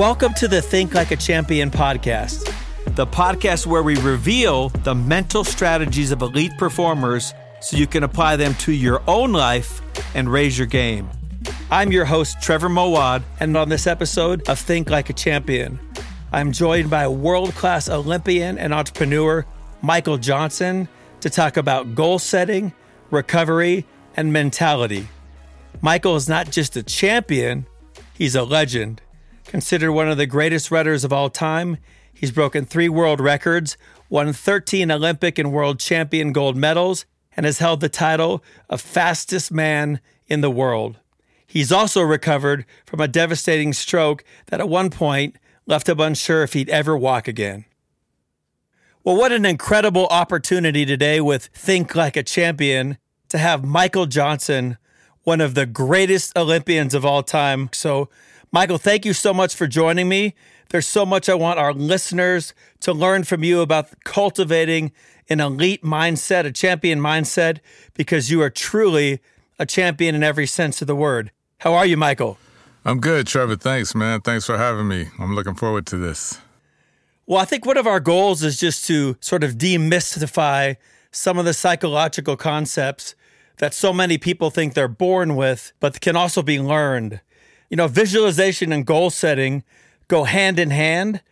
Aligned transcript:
Welcome 0.00 0.32
to 0.36 0.48
the 0.48 0.62
Think 0.62 0.94
Like 0.94 1.10
a 1.10 1.16
Champion 1.16 1.70
podcast, 1.70 2.50
the 2.94 3.06
podcast 3.06 3.66
where 3.66 3.82
we 3.82 3.98
reveal 3.98 4.70
the 4.70 4.94
mental 4.94 5.44
strategies 5.44 6.10
of 6.10 6.22
elite 6.22 6.56
performers 6.56 7.34
so 7.60 7.76
you 7.76 7.86
can 7.86 8.02
apply 8.02 8.36
them 8.36 8.54
to 8.54 8.72
your 8.72 9.02
own 9.06 9.32
life 9.32 9.82
and 10.14 10.32
raise 10.32 10.56
your 10.56 10.68
game. 10.68 11.10
I'm 11.70 11.92
your 11.92 12.06
host, 12.06 12.40
Trevor 12.40 12.70
Moawad, 12.70 13.24
and 13.40 13.54
on 13.58 13.68
this 13.68 13.86
episode 13.86 14.48
of 14.48 14.58
Think 14.58 14.88
Like 14.88 15.10
a 15.10 15.12
Champion, 15.12 15.78
I'm 16.32 16.52
joined 16.52 16.88
by 16.88 17.06
world 17.06 17.54
class 17.54 17.86
Olympian 17.86 18.56
and 18.56 18.72
entrepreneur 18.72 19.44
Michael 19.82 20.16
Johnson 20.16 20.88
to 21.20 21.28
talk 21.28 21.58
about 21.58 21.94
goal 21.94 22.18
setting, 22.18 22.72
recovery, 23.10 23.84
and 24.16 24.32
mentality. 24.32 25.08
Michael 25.82 26.16
is 26.16 26.26
not 26.26 26.50
just 26.50 26.74
a 26.74 26.82
champion, 26.82 27.66
he's 28.14 28.34
a 28.34 28.44
legend. 28.44 29.02
Considered 29.50 29.90
one 29.90 30.08
of 30.08 30.16
the 30.16 30.26
greatest 30.26 30.70
runners 30.70 31.02
of 31.02 31.12
all 31.12 31.28
time, 31.28 31.78
he's 32.14 32.30
broken 32.30 32.64
three 32.64 32.88
world 32.88 33.18
records, 33.18 33.76
won 34.08 34.32
13 34.32 34.92
Olympic 34.92 35.40
and 35.40 35.50
world 35.50 35.80
champion 35.80 36.30
gold 36.30 36.56
medals, 36.56 37.04
and 37.36 37.44
has 37.44 37.58
held 37.58 37.80
the 37.80 37.88
title 37.88 38.44
of 38.68 38.80
fastest 38.80 39.50
man 39.50 39.98
in 40.28 40.40
the 40.40 40.52
world. 40.52 41.00
He's 41.48 41.72
also 41.72 42.00
recovered 42.00 42.64
from 42.86 43.00
a 43.00 43.08
devastating 43.08 43.72
stroke 43.72 44.22
that 44.46 44.60
at 44.60 44.68
one 44.68 44.88
point 44.88 45.34
left 45.66 45.88
him 45.88 45.98
unsure 45.98 46.44
if 46.44 46.52
he'd 46.52 46.70
ever 46.70 46.96
walk 46.96 47.26
again. 47.26 47.64
Well, 49.02 49.16
what 49.16 49.32
an 49.32 49.44
incredible 49.44 50.06
opportunity 50.12 50.86
today 50.86 51.20
with 51.20 51.46
Think 51.46 51.96
Like 51.96 52.16
a 52.16 52.22
Champion 52.22 52.98
to 53.30 53.38
have 53.38 53.64
Michael 53.64 54.06
Johnson, 54.06 54.78
one 55.24 55.40
of 55.40 55.56
the 55.56 55.66
greatest 55.66 56.38
Olympians 56.38 56.94
of 56.94 57.04
all 57.04 57.24
time. 57.24 57.68
So, 57.72 58.08
Michael, 58.52 58.78
thank 58.78 59.04
you 59.04 59.12
so 59.12 59.32
much 59.32 59.54
for 59.54 59.68
joining 59.68 60.08
me. 60.08 60.34
There's 60.70 60.86
so 60.86 61.06
much 61.06 61.28
I 61.28 61.34
want 61.34 61.60
our 61.60 61.72
listeners 61.72 62.52
to 62.80 62.92
learn 62.92 63.22
from 63.22 63.44
you 63.44 63.60
about 63.60 63.90
cultivating 64.02 64.90
an 65.28 65.38
elite 65.38 65.84
mindset, 65.84 66.46
a 66.46 66.50
champion 66.50 66.98
mindset, 66.98 67.58
because 67.94 68.28
you 68.28 68.42
are 68.42 68.50
truly 68.50 69.20
a 69.60 69.66
champion 69.66 70.16
in 70.16 70.24
every 70.24 70.46
sense 70.46 70.80
of 70.80 70.88
the 70.88 70.96
word. 70.96 71.30
How 71.58 71.74
are 71.74 71.86
you, 71.86 71.96
Michael? 71.96 72.38
I'm 72.84 72.98
good, 72.98 73.28
Trevor. 73.28 73.54
Thanks, 73.54 73.94
man. 73.94 74.20
Thanks 74.20 74.46
for 74.46 74.58
having 74.58 74.88
me. 74.88 75.06
I'm 75.20 75.36
looking 75.36 75.54
forward 75.54 75.86
to 75.86 75.96
this. 75.96 76.40
Well, 77.26 77.38
I 77.38 77.44
think 77.44 77.64
one 77.64 77.76
of 77.76 77.86
our 77.86 78.00
goals 78.00 78.42
is 78.42 78.58
just 78.58 78.84
to 78.86 79.16
sort 79.20 79.44
of 79.44 79.58
demystify 79.58 80.76
some 81.12 81.38
of 81.38 81.44
the 81.44 81.54
psychological 81.54 82.36
concepts 82.36 83.14
that 83.58 83.74
so 83.74 83.92
many 83.92 84.18
people 84.18 84.50
think 84.50 84.74
they're 84.74 84.88
born 84.88 85.36
with, 85.36 85.72
but 85.78 86.00
can 86.00 86.16
also 86.16 86.42
be 86.42 86.58
learned. 86.58 87.20
You 87.70 87.76
know, 87.76 87.88
visualization 87.88 88.72
and 88.72 88.84
goal 88.84 89.10
setting 89.10 89.64
go 90.08 90.24
hand 90.24 90.58
in 90.58 90.70
hand, 90.70 91.22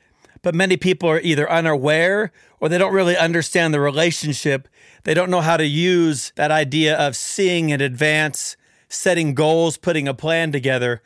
but 0.40 0.54
many 0.54 0.76
people 0.76 1.10
are 1.10 1.20
either 1.20 1.50
unaware 1.50 2.32
or 2.60 2.68
they 2.68 2.78
don't 2.78 2.94
really 2.94 3.16
understand 3.16 3.74
the 3.74 3.80
relationship. 3.80 4.68
They 5.02 5.14
don't 5.14 5.30
know 5.30 5.40
how 5.40 5.56
to 5.56 5.66
use 5.66 6.32
that 6.36 6.50
idea 6.50 6.96
of 6.96 7.16
seeing 7.16 7.70
in 7.70 7.80
advance, 7.80 8.56
setting 8.88 9.34
goals, 9.34 9.76
putting 9.76 10.06
a 10.08 10.14
plan 10.14 10.52
together. 10.52 11.02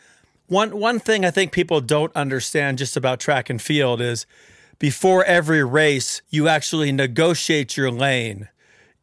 One 0.46 0.78
one 0.78 1.00
thing 1.00 1.24
I 1.24 1.30
think 1.30 1.50
people 1.50 1.80
don't 1.80 2.14
understand 2.14 2.78
just 2.78 2.96
about 2.96 3.18
track 3.18 3.48
and 3.48 3.60
field 3.60 4.02
is 4.02 4.26
before 4.78 5.24
every 5.24 5.64
race, 5.64 6.22
you 6.28 6.48
actually 6.48 6.92
negotiate 6.92 7.76
your 7.76 7.90
lane. 7.90 8.48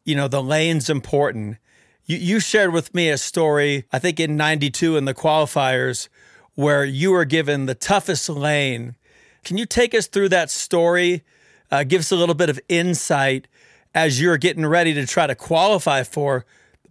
You 0.04 0.14
know, 0.14 0.28
the 0.28 0.42
lane's 0.42 0.90
important. 0.90 1.56
You, 2.04 2.18
you 2.18 2.40
shared 2.40 2.72
with 2.72 2.94
me 2.94 3.08
a 3.08 3.16
story, 3.16 3.86
I 3.92 3.98
think 3.98 4.20
in 4.20 4.36
92 4.36 4.96
in 4.96 5.06
the 5.06 5.14
qualifiers, 5.14 6.08
where 6.54 6.84
you 6.84 7.12
were 7.12 7.24
given 7.24 7.66
the 7.66 7.74
toughest 7.74 8.28
lane. 8.28 8.96
Can 9.44 9.56
you 9.56 9.66
take 9.66 9.94
us 9.94 10.06
through 10.06 10.28
that 10.30 10.50
story? 10.50 11.24
Uh, 11.70 11.84
give 11.84 12.00
us 12.00 12.12
a 12.12 12.16
little 12.16 12.34
bit 12.34 12.50
of 12.50 12.60
insight 12.68 13.48
as 13.94 14.20
you're 14.20 14.36
getting 14.36 14.66
ready 14.66 14.92
to 14.94 15.06
try 15.06 15.26
to 15.26 15.34
qualify 15.34 16.02
for 16.02 16.44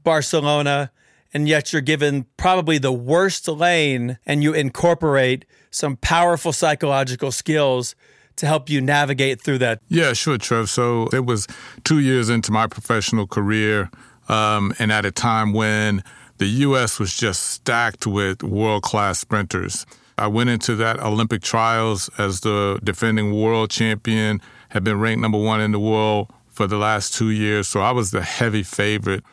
Barcelona, 0.03 0.91
and 1.33 1.47
yet 1.47 1.71
you're 1.71 1.81
given 1.81 2.25
probably 2.37 2.77
the 2.77 2.91
worst 2.91 3.47
lane, 3.47 4.17
and 4.25 4.43
you 4.43 4.53
incorporate 4.53 5.45
some 5.71 5.95
powerful 5.97 6.51
psychological 6.51 7.31
skills 7.31 7.95
to 8.35 8.47
help 8.47 8.69
you 8.69 8.81
navigate 8.81 9.41
through 9.41 9.57
that? 9.59 9.81
Yeah, 9.89 10.13
sure, 10.13 10.37
Trev. 10.37 10.69
So 10.69 11.07
it 11.13 11.25
was 11.25 11.45
two 11.83 11.99
years 11.99 12.29
into 12.29 12.51
my 12.51 12.67
professional 12.67 13.27
career, 13.27 13.91
um, 14.27 14.73
and 14.79 14.91
at 14.91 15.05
a 15.05 15.11
time 15.11 15.53
when 15.53 16.03
the 16.39 16.47
U.S. 16.47 17.00
was 17.00 17.16
just 17.16 17.44
stacked 17.44 18.07
with 18.07 18.44
world 18.44 18.83
class 18.83 19.19
sprinters. 19.19 19.85
I 20.17 20.27
went 20.27 20.50
into 20.50 20.75
that 20.77 21.00
Olympic 21.00 21.41
trials 21.41 22.09
as 22.17 22.41
the 22.41 22.79
defending 22.83 23.33
world 23.33 23.69
champion, 23.69 24.41
had 24.69 24.83
been 24.83 25.00
ranked 25.00 25.22
number 25.22 25.38
one 25.38 25.61
in 25.61 25.72
the 25.72 25.79
world 25.79 26.31
for 26.50 26.66
the 26.66 26.77
last 26.77 27.13
two 27.13 27.29
years, 27.29 27.67
so 27.67 27.81
I 27.81 27.91
was 27.91 28.11
the 28.11 28.22
heavy 28.22 28.63
favorite. 28.63 29.23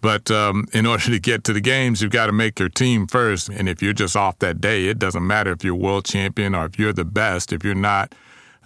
But 0.00 0.30
um, 0.30 0.66
in 0.72 0.84
order 0.92 1.04
to 1.04 1.18
get 1.18 1.44
to 1.44 1.52
the 1.52 1.60
games, 1.60 2.02
you've 2.02 2.12
got 2.12 2.26
to 2.26 2.32
make 2.32 2.58
your 2.58 2.68
team 2.68 3.06
first. 3.06 3.48
And 3.48 3.68
if 3.68 3.82
you're 3.82 3.94
just 3.94 4.16
off 4.16 4.38
that 4.40 4.60
day, 4.60 4.88
it 4.88 4.98
doesn't 4.98 5.26
matter 5.26 5.52
if 5.52 5.64
you're 5.64 5.74
world 5.74 6.04
champion 6.04 6.54
or 6.54 6.66
if 6.66 6.78
you're 6.78 6.92
the 6.92 7.04
best. 7.04 7.52
If 7.52 7.64
you're 7.64 7.74
not 7.74 8.14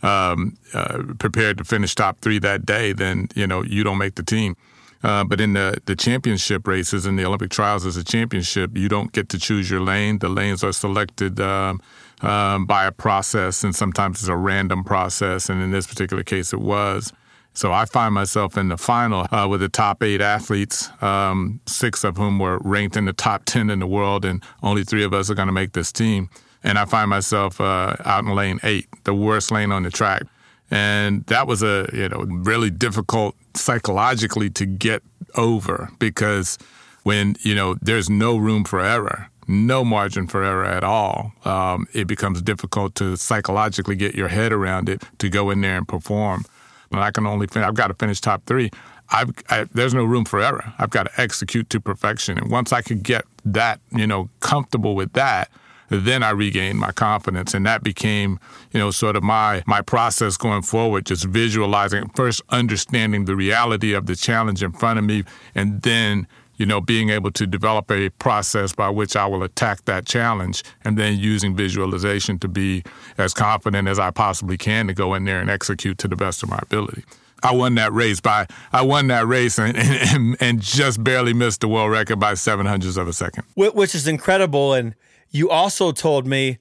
um, 0.03 0.57
uh, 0.75 1.03
prepared 1.19 1.59
to 1.59 1.65
finish 1.65 1.95
top 1.95 2.21
three 2.21 2.39
that 2.41 2.67
day, 2.67 2.93
then 2.93 3.29
you 3.35 3.47
know 3.47 3.63
you 3.63 3.85
don't 3.85 3.99
make 3.99 4.17
the 4.17 4.23
team. 4.23 4.57
Uh, 5.03 5.25
but 5.25 5.41
in 5.41 5.53
the, 5.53 5.81
the 5.87 5.95
championship 5.95 6.67
races 6.67 7.07
in 7.07 7.17
the 7.17 7.25
Olympic 7.25 7.51
trials 7.51 7.87
as 7.87 7.97
a 7.97 8.05
championship, 8.05 8.77
you 8.77 8.89
don't 8.89 9.13
get 9.13 9.29
to 9.29 9.39
choose 9.39 9.71
your 9.71 9.81
lane. 9.81 10.19
The 10.19 10.29
lanes 10.29 10.65
are 10.65 10.73
selected 10.73 11.39
um, 11.41 11.81
um, 12.21 12.67
by 12.67 12.85
a 12.87 12.93
process, 12.93 13.63
and 13.63 13.75
sometimes 13.75 14.21
it's 14.21 14.29
a 14.29 14.37
random 14.37 14.83
process. 14.83 15.49
And 15.49 15.63
in 15.63 15.71
this 15.71 15.87
particular 15.87 16.25
case, 16.25 16.53
it 16.53 16.61
was. 16.61 17.13
So 17.55 17.73
I 17.73 17.85
find 17.85 18.15
myself 18.15 18.57
in 18.57 18.69
the 18.69 18.77
final 18.77 19.27
uh, 19.33 19.47
with 19.49 19.61
the 19.61 19.69
top 19.69 20.03
eight 20.03 20.21
athletes, 20.21 20.91
um, 21.03 21.61
six 21.67 22.05
of 22.05 22.17
whom 22.17 22.39
were 22.39 22.59
ranked 22.59 22.97
in 22.97 23.05
the 23.05 23.13
top 23.13 23.45
10 23.47 23.71
in 23.71 23.79
the 23.79 23.87
world, 23.87 24.25
and 24.25 24.43
only 24.63 24.85
three 24.85 25.05
of 25.05 25.13
us 25.15 25.31
are 25.31 25.35
going 25.35 25.49
to 25.49 25.53
make 25.53 25.73
this 25.73 25.91
team 25.93 26.29
and 26.63 26.79
I 26.79 26.85
find 26.85 27.09
myself 27.09 27.61
uh, 27.61 27.97
out 28.05 28.25
in 28.25 28.35
lane 28.35 28.61
eight, 28.63 28.89
the 29.05 29.15
worst 29.15 29.51
lane 29.51 29.73
on 29.73 29.83
the 29.83 29.91
track. 29.91 30.23
And 30.71 31.25
that 31.27 31.47
was 31.47 31.63
a 31.63 31.89
you 31.93 32.09
know 32.09 32.25
really 32.29 32.71
difficult 32.71 33.35
psychologically 33.55 34.51
to 34.51 34.67
get 34.67 35.03
over 35.35 35.91
because 35.99 36.59
when 37.03 37.37
you 37.41 37.55
know 37.55 37.75
there's 37.81 38.11
no 38.11 38.37
room 38.37 38.65
for 38.65 38.81
error, 38.81 39.31
no 39.47 39.85
margin 39.85 40.27
for 40.27 40.45
error 40.45 40.65
at 40.65 40.85
all, 40.85 41.33
um, 41.45 41.87
it 41.95 42.07
becomes 42.07 42.43
difficult 42.43 42.95
to 42.97 43.17
psychologically 43.17 43.97
get 43.97 44.15
your 44.15 44.29
head 44.29 44.53
around 44.53 44.89
it 44.89 45.03
to 45.19 45.29
go 45.29 45.51
in 45.51 45.63
there 45.63 45.79
and 45.79 45.89
perform. 45.89 46.45
And 46.93 47.01
I 47.01 47.11
can 47.11 47.27
only 47.27 47.47
fin- 47.47 47.65
I've 47.65 47.75
got 47.75 47.89
to 47.89 47.95
finish 47.95 48.21
top 48.21 48.45
three. 48.47 48.71
I've, 49.11 49.33
I, 49.49 49.65
there's 49.73 49.95
no 49.95 50.05
room 50.05 50.25
for 50.25 50.41
error. 50.41 50.73
I've 50.79 50.91
got 50.91 51.05
to 51.05 51.21
execute 51.21 51.71
to 51.71 51.81
perfection. 51.81 52.39
And 52.39 52.51
once 52.51 52.73
I 52.73 52.83
could 52.83 53.03
get 53.03 53.25
that, 53.45 53.81
you 53.91 54.07
know, 54.07 54.29
comfortable 54.41 54.95
with 54.95 55.13
that, 55.15 55.51
then 55.89 56.23
I 56.23 56.31
regained 56.31 56.79
my 56.79 56.93
confidence. 56.93 57.55
And 57.55 57.67
that 57.67 57.83
became, 57.83 58.39
you 58.73 58.81
know, 58.81 58.91
sort 58.91 59.17
of 59.17 59.23
my 59.23 59.63
my 59.67 59.81
process 59.81 60.37
going 60.37 60.63
forward, 60.63 61.07
just 61.07 61.25
visualizing, 61.25 62.09
first 62.11 62.43
understanding 62.51 63.25
the 63.25 63.37
reality 63.37 63.93
of 63.95 64.07
the 64.07 64.17
challenge 64.17 64.63
in 64.63 64.73
front 64.73 64.99
of 64.99 65.05
me, 65.05 65.25
and 65.55 65.83
then 65.83 66.27
you 66.59 66.67
know, 66.67 66.81
being 66.81 67.09
able 67.09 67.31
to 67.31 67.47
develop 67.47 67.91
a 67.91 68.11
process 68.11 68.73
by 68.73 68.91
which 68.91 69.15
I 69.15 69.27
will 69.27 69.45
attack 69.45 69.85
that 69.85 70.07
challenge 70.07 70.65
and 70.85 70.99
then 70.99 71.17
using 71.17 71.55
visualization 71.55 72.39
to 72.41 72.49
be 72.49 72.83
as 73.17 73.33
confident 73.33 73.87
as 73.87 74.01
I 74.01 74.11
possibly 74.11 74.59
can 74.59 74.89
to 74.89 74.93
go 74.93 75.15
in 75.15 75.25
there 75.25 75.41
and 75.41 75.49
execute 75.49 75.99
to 75.99 76.09
the 76.09 76.17
best 76.17 76.43
of 76.43 76.51
my 76.51 76.59
ability. 76.61 77.05
I 77.45 77.55
won 77.55 77.77
that 77.77 77.93
race 77.93 78.21
by 78.21 78.49
I 78.73 78.83
won 78.83 79.07
that 79.07 79.27
race 79.29 79.59
and, 79.61 79.77
and, 79.77 80.37
and 80.41 80.61
just 80.61 81.05
barely 81.05 81.33
missed 81.33 81.61
the 81.61 81.69
world 81.69 81.93
record 81.93 82.19
by 82.19 82.35
seven 82.35 82.67
hundredths 82.67 82.97
of 82.97 83.07
a 83.07 83.13
second, 83.13 83.45
which 83.55 83.95
is 83.95 84.09
incredible. 84.09 84.75
And 84.75 84.97
you 85.31 85.51
also 85.51 85.93
told 85.93 86.27
me 86.27 86.59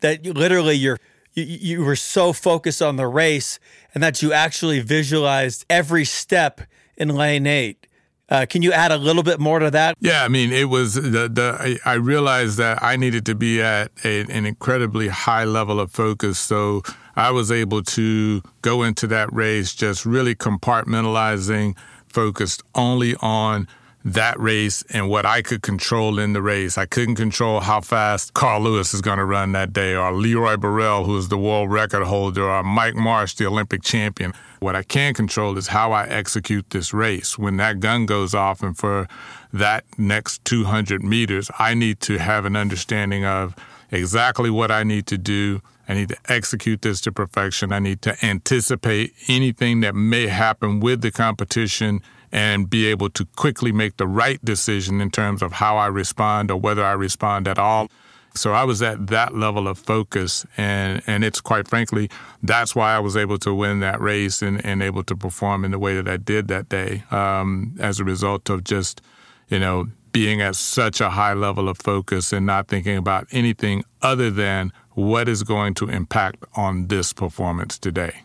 that 0.00 0.24
you, 0.24 0.32
literally 0.32 0.74
you're 0.74 0.98
you, 1.34 1.44
you 1.44 1.84
were 1.84 1.96
so 1.96 2.32
focused 2.32 2.82
on 2.82 2.96
the 2.96 3.06
race 3.06 3.58
and 3.94 4.02
that 4.02 4.22
you 4.22 4.32
actually 4.32 4.80
visualized 4.80 5.64
every 5.70 6.04
step 6.04 6.60
in 6.96 7.08
lane 7.08 7.46
eight. 7.46 7.86
Uh, 8.28 8.46
can 8.48 8.62
you 8.62 8.72
add 8.72 8.90
a 8.90 8.96
little 8.96 9.22
bit 9.22 9.38
more 9.38 9.58
to 9.58 9.70
that? 9.70 9.94
Yeah, 10.00 10.24
I 10.24 10.28
mean, 10.28 10.52
it 10.52 10.70
was 10.70 10.94
the 10.94 11.28
the 11.28 11.78
I 11.84 11.94
realized 11.94 12.56
that 12.58 12.82
I 12.82 12.96
needed 12.96 13.26
to 13.26 13.34
be 13.34 13.60
at 13.60 13.90
a, 14.04 14.20
an 14.20 14.46
incredibly 14.46 15.08
high 15.08 15.44
level 15.44 15.78
of 15.80 15.90
focus, 15.90 16.38
so 16.38 16.82
I 17.14 17.30
was 17.30 17.52
able 17.52 17.82
to 17.82 18.42
go 18.62 18.84
into 18.84 19.06
that 19.08 19.30
race 19.32 19.74
just 19.74 20.06
really 20.06 20.34
compartmentalizing, 20.34 21.76
focused 22.08 22.62
only 22.74 23.16
on 23.16 23.68
that 24.04 24.38
race 24.38 24.82
and 24.90 25.08
what 25.08 25.24
I 25.24 25.42
could 25.42 25.62
control 25.62 26.18
in 26.18 26.32
the 26.32 26.42
race. 26.42 26.76
I 26.76 26.86
couldn't 26.86 27.14
control 27.14 27.60
how 27.60 27.80
fast 27.80 28.34
Carl 28.34 28.62
Lewis 28.62 28.94
is 28.94 29.00
going 29.00 29.18
to 29.18 29.24
run 29.24 29.52
that 29.52 29.72
day, 29.72 29.94
or 29.94 30.12
Leroy 30.12 30.56
Burrell, 30.56 31.04
who 31.04 31.16
is 31.16 31.28
the 31.28 31.38
world 31.38 31.70
record 31.70 32.04
holder, 32.04 32.48
or 32.48 32.62
Mike 32.62 32.94
Marsh, 32.94 33.34
the 33.34 33.46
Olympic 33.46 33.82
champion. 33.82 34.32
What 34.58 34.74
I 34.74 34.82
can 34.82 35.14
control 35.14 35.56
is 35.56 35.68
how 35.68 35.92
I 35.92 36.06
execute 36.06 36.70
this 36.70 36.92
race. 36.92 37.38
When 37.38 37.56
that 37.58 37.80
gun 37.80 38.06
goes 38.06 38.34
off, 38.34 38.62
and 38.62 38.76
for 38.76 39.08
that 39.52 39.84
next 39.98 40.44
200 40.44 41.02
meters, 41.02 41.50
I 41.58 41.74
need 41.74 42.00
to 42.00 42.18
have 42.18 42.44
an 42.44 42.56
understanding 42.56 43.24
of 43.24 43.54
exactly 43.90 44.50
what 44.50 44.70
I 44.70 44.82
need 44.82 45.06
to 45.08 45.18
do. 45.18 45.60
I 45.88 45.94
need 45.94 46.08
to 46.08 46.16
execute 46.28 46.82
this 46.82 47.00
to 47.02 47.12
perfection. 47.12 47.72
I 47.72 47.78
need 47.78 48.02
to 48.02 48.24
anticipate 48.24 49.14
anything 49.28 49.80
that 49.80 49.94
may 49.94 50.28
happen 50.28 50.80
with 50.80 51.02
the 51.02 51.10
competition 51.10 52.00
and 52.32 52.68
be 52.70 52.86
able 52.86 53.10
to 53.10 53.26
quickly 53.36 53.72
make 53.72 53.98
the 53.98 54.06
right 54.06 54.42
decision 54.44 55.00
in 55.00 55.10
terms 55.10 55.42
of 55.42 55.52
how 55.52 55.76
I 55.76 55.86
respond 55.86 56.50
or 56.50 56.58
whether 56.58 56.84
I 56.84 56.92
respond 56.92 57.46
at 57.46 57.58
all. 57.58 57.88
So 58.34 58.52
I 58.52 58.64
was 58.64 58.80
at 58.80 59.08
that 59.08 59.34
level 59.36 59.68
of 59.68 59.78
focus, 59.78 60.46
and, 60.56 61.02
and 61.06 61.22
it's 61.22 61.38
quite 61.38 61.68
frankly, 61.68 62.08
that's 62.42 62.74
why 62.74 62.94
I 62.94 62.98
was 62.98 63.14
able 63.14 63.38
to 63.40 63.54
win 63.54 63.80
that 63.80 64.00
race 64.00 64.40
and, 64.40 64.64
and 64.64 64.82
able 64.82 65.04
to 65.04 65.14
perform 65.14 65.66
in 65.66 65.70
the 65.70 65.78
way 65.78 65.96
that 65.96 66.08
I 66.08 66.16
did 66.16 66.48
that 66.48 66.70
day 66.70 67.04
um, 67.10 67.76
as 67.78 68.00
a 68.00 68.04
result 68.04 68.48
of 68.48 68.64
just, 68.64 69.02
you 69.48 69.58
know, 69.58 69.88
being 70.12 70.40
at 70.40 70.56
such 70.56 71.00
a 71.00 71.10
high 71.10 71.34
level 71.34 71.68
of 71.68 71.76
focus 71.76 72.32
and 72.32 72.46
not 72.46 72.68
thinking 72.68 72.96
about 72.96 73.26
anything 73.32 73.84
other 74.00 74.30
than 74.30 74.72
what 74.92 75.28
is 75.28 75.42
going 75.42 75.74
to 75.74 75.88
impact 75.88 76.42
on 76.54 76.88
this 76.88 77.12
performance 77.12 77.78
today. 77.78 78.22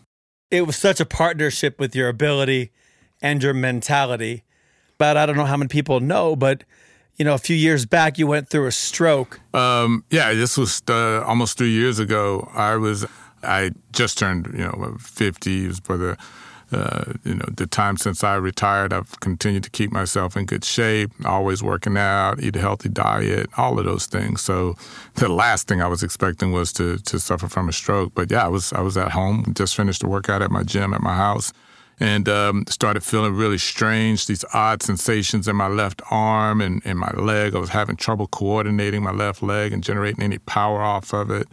It 0.50 0.66
was 0.66 0.78
such 0.78 1.02
a 1.02 1.06
partnership 1.06 1.80
with 1.80 1.94
your 1.96 2.08
ability 2.08 2.72
and 3.22 3.42
your 3.42 3.54
mentality. 3.54 4.44
But 4.98 5.18
I 5.18 5.26
don't 5.26 5.36
know 5.36 5.46
how 5.46 5.58
many 5.58 5.68
people 5.68 6.00
know, 6.00 6.36
but 6.36 6.64
you 7.18 7.26
know, 7.26 7.34
a 7.34 7.40
few 7.40 7.56
years 7.56 7.86
back, 7.86 8.18
you 8.18 8.28
went 8.28 8.48
through 8.48 8.68
a 8.68 8.72
stroke. 8.72 9.40
Um, 9.54 10.04
yeah, 10.12 10.34
this 10.34 10.58
was 10.58 10.84
uh, 10.88 11.24
almost 11.26 11.58
three 11.58 11.72
years 11.72 11.98
ago. 11.98 12.50
I 12.54 12.76
was, 12.76 13.06
I 13.44 13.72
just 13.92 14.20
turned, 14.20 14.46
you 14.54 14.66
know, 14.66 14.98
50 15.00 15.70
for 15.72 15.98
the, 15.98 16.18
uh, 16.72 17.14
you 17.24 17.34
know, 17.34 17.46
the 17.52 17.66
time 17.66 17.98
since 17.98 18.24
I 18.24 18.36
retired. 18.36 18.94
I've 18.94 19.20
continued 19.20 19.64
to 19.64 19.72
keep 19.72 19.92
myself 19.92 20.38
in 20.38 20.46
good 20.46 20.64
shape, 20.64 21.10
always 21.26 21.64
working 21.64 21.98
out, 21.98 22.40
eat 22.40 22.56
a 22.56 22.60
healthy 22.60 22.90
diet, 22.90 23.50
all 23.58 23.80
of 23.80 23.86
those 23.86 24.06
things. 24.06 24.42
So 24.42 24.76
the 25.16 25.28
last 25.28 25.68
thing 25.68 25.82
I 25.82 25.88
was 25.88 26.04
expecting 26.04 26.52
was 26.52 26.72
to 26.74 26.98
to 27.00 27.20
suffer 27.20 27.48
from 27.48 27.68
a 27.68 27.74
stroke. 27.74 28.14
But 28.14 28.30
yeah, 28.30 28.46
I 28.46 28.50
was 28.50 28.74
I 28.74 28.82
was 28.82 28.96
at 28.96 29.12
home, 29.12 29.54
just 29.56 29.76
finished 29.76 30.04
a 30.04 30.08
workout 30.08 30.44
at 30.44 30.52
my 30.52 30.62
gym 30.62 30.94
at 30.94 31.02
my 31.02 31.16
house 31.16 31.52
and 32.00 32.30
um, 32.30 32.66
started 32.68 33.04
feeling 33.04 33.34
really 33.34 33.58
strange, 33.58 34.28
these 34.28 34.46
odd 34.54 34.84
sensations 34.84 35.48
in 35.48 35.56
my 35.56 35.68
left 35.68 36.02
arm 36.12 36.62
and 36.62 36.84
in 36.86 36.98
my 36.98 37.12
leg. 37.12 37.56
I 37.56 37.60
was 37.60 37.70
having 37.70 37.96
trouble 37.96 38.28
coordinating 38.28 39.04
my 39.04 39.12
left 39.12 39.42
leg 39.42 39.74
and 39.74 39.84
generating 39.84 40.24
any 40.24 40.38
power 40.38 40.82
off 40.82 41.14
of 41.14 41.32
it, 41.32 41.48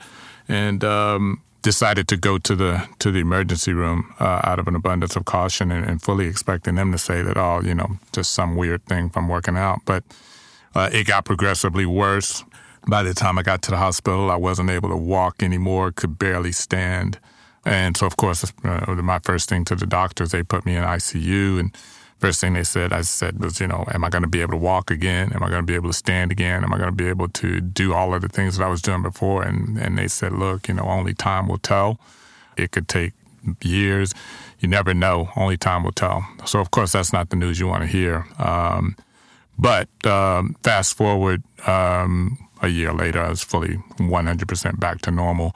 and 0.49 0.85
um, 0.85 1.41
decided 1.62 2.06
to 2.08 2.17
go 2.17 2.37
to 2.37 2.55
the 2.55 2.87
to 2.99 3.11
the 3.11 3.20
emergency 3.20 3.73
room 3.73 4.14
uh, 4.20 4.43
out 4.44 4.58
of 4.58 4.69
an 4.69 4.75
abundance 4.75 5.17
of 5.17 5.25
caution 5.25 5.73
and, 5.73 5.87
and, 5.87 6.02
fully 6.02 6.26
expecting 6.26 6.75
them 6.75 6.93
to 6.93 6.99
say 6.99 7.23
that, 7.23 7.38
oh, 7.38 7.61
you 7.64 7.75
know, 7.75 7.99
just 8.12 8.32
some 8.32 8.55
weird 8.55 8.85
thing 8.85 9.08
from 9.08 9.29
working 9.29 9.56
out. 9.56 9.81
But 9.87 10.05
uh, 10.75 10.91
it 10.93 11.06
got 11.06 11.25
progressively 11.25 11.87
worse. 11.87 12.44
By 12.87 13.02
the 13.02 13.14
time 13.14 13.38
I 13.38 13.43
got 13.43 13.62
to 13.62 13.70
the 13.70 13.79
hospital, 13.79 14.31
I 14.31 14.37
wasn't 14.37 14.69
able 14.69 14.91
to 14.91 14.96
walk 14.96 15.43
anymore, 15.43 15.91
could 15.91 16.19
barely 16.19 16.52
stand. 16.52 17.19
And 17.65 17.97
so, 17.97 18.07
of 18.07 18.17
course, 18.17 18.53
uh, 18.65 18.95
my 18.97 19.19
first 19.21 19.49
thing 19.49 19.65
to 19.67 19.75
the 19.75 19.87
doctors, 19.87 20.31
they 20.33 20.43
put 20.43 20.67
me 20.67 20.77
in 20.77 20.85
ICU. 20.85 21.59
And 21.59 21.77
first 22.19 22.41
thing 22.41 22.55
they 22.55 22.65
said, 22.65 22.93
I 22.93 23.03
said 23.03 23.43
was, 23.43 23.61
you 23.61 23.67
know, 23.67 23.85
am 23.93 24.05
I 24.05 24.11
going 24.11 24.23
to 24.23 24.29
be 24.29 24.41
able 24.41 24.53
to 24.53 24.59
walk 24.59 24.91
again? 24.91 25.33
Am 25.33 25.43
I 25.43 25.49
going 25.49 25.63
to 25.63 25.67
be 25.67 25.75
able 25.75 25.91
to 25.91 25.95
stand 25.97 26.31
again? 26.31 26.63
Am 26.63 26.73
I 26.73 26.77
going 26.77 26.91
to 26.91 26.97
be 26.97 27.09
able 27.09 27.29
to 27.29 27.61
do 27.61 27.95
all 27.95 28.15
of 28.15 28.23
the 28.23 28.29
things 28.29 28.57
that 28.57 28.65
I 28.65 28.69
was 28.69 28.83
doing 28.83 29.03
before? 29.03 29.43
And, 29.43 29.79
and 29.79 29.97
they 29.97 30.09
said, 30.09 30.33
look, 30.33 30.69
you 30.69 30.75
know, 30.75 30.85
only 30.85 31.15
time 31.15 31.49
will 31.49 31.59
tell. 31.59 31.99
It 32.57 32.71
could 32.71 32.89
take 32.89 33.13
years. 33.63 34.15
You 34.61 34.69
never 34.69 34.95
know. 34.95 35.31
Only 35.37 35.57
time 35.57 35.85
will 35.85 35.93
tell. 35.93 36.27
So, 36.45 36.61
of 36.61 36.71
course, 36.71 36.93
that's 36.93 37.13
not 37.13 37.31
the 37.31 37.37
news 37.37 37.61
you 37.61 37.67
want 37.67 37.83
to 37.83 37.87
hear. 37.89 38.27
Um, 38.39 38.97
but 39.59 39.89
um, 40.07 40.57
fast 40.63 40.97
forward 40.97 41.43
um, 41.67 42.39
a 42.63 42.69
year 42.69 42.93
later, 42.93 43.23
I 43.23 43.29
was 43.29 43.43
fully 43.43 43.77
100% 43.99 44.81
back 44.81 45.01
to 45.03 45.11
normal. 45.11 45.55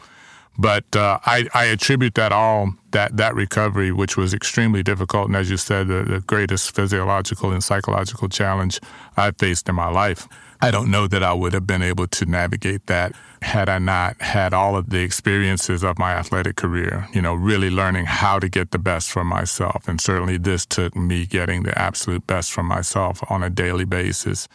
But 0.59 0.97
uh, 0.97 1.21
I, 1.25 1.47
I, 1.55 1.67
attribute 1.67 2.17
that 2.17 2.33
all 2.33 2.75
that 2.91 3.17
that 3.17 3.37
recovery, 3.37 3.93
which 3.93 4.17
was 4.17 4.35
extremely 4.35 4.83
difficult, 4.83 5.29
and 5.29 5.37
as 5.37 5.49
you 5.49 5.57
said, 5.57 5.87
the, 5.87 6.03
the, 6.03 6.21
greatest 6.21 6.75
physiological 6.75 7.53
and 7.53 7.63
psychological 7.63 8.29
challenge 8.29 8.81
I 9.17 9.31
faced 9.31 9.69
in 9.69 9.77
my 9.77 9.89
life. 9.89 10.27
I 10.61 10.73
don't 10.73 10.91
know 10.91 11.07
that 11.07 11.23
I 11.23 11.33
would 11.33 11.53
have 11.53 11.65
been 11.65 11.83
able 11.83 12.09
to 12.09 12.27
navigate 12.27 12.89
that 12.89 13.15
had 13.41 13.69
I 13.69 13.79
not 13.79 14.21
had 14.21 14.53
all 14.53 14.77
of 14.77 14.91
the 14.91 14.99
experiences 14.99 15.85
of 15.85 15.97
my 15.97 16.15
athletic 16.15 16.57
career. 16.57 17.07
You 17.13 17.23
know, 17.23 17.35
really 17.35 17.71
learning 17.71 18.07
how 18.07 18.41
to 18.41 18.49
get 18.49 18.73
the 18.73 18.81
best 18.81 19.11
from 19.11 19.29
myself, 19.29 19.87
and 19.87 20.01
certainly 20.01 20.39
this 20.39 20.67
took 20.67 20.97
me 20.97 21.25
getting 21.25 21.63
the 21.63 21.79
absolute 21.79 22.27
best 22.27 22.51
from 22.51 22.67
myself 22.67 23.23
on 23.31 23.45
a 23.45 23.51
daily 23.51 23.85
basis. 23.85 24.49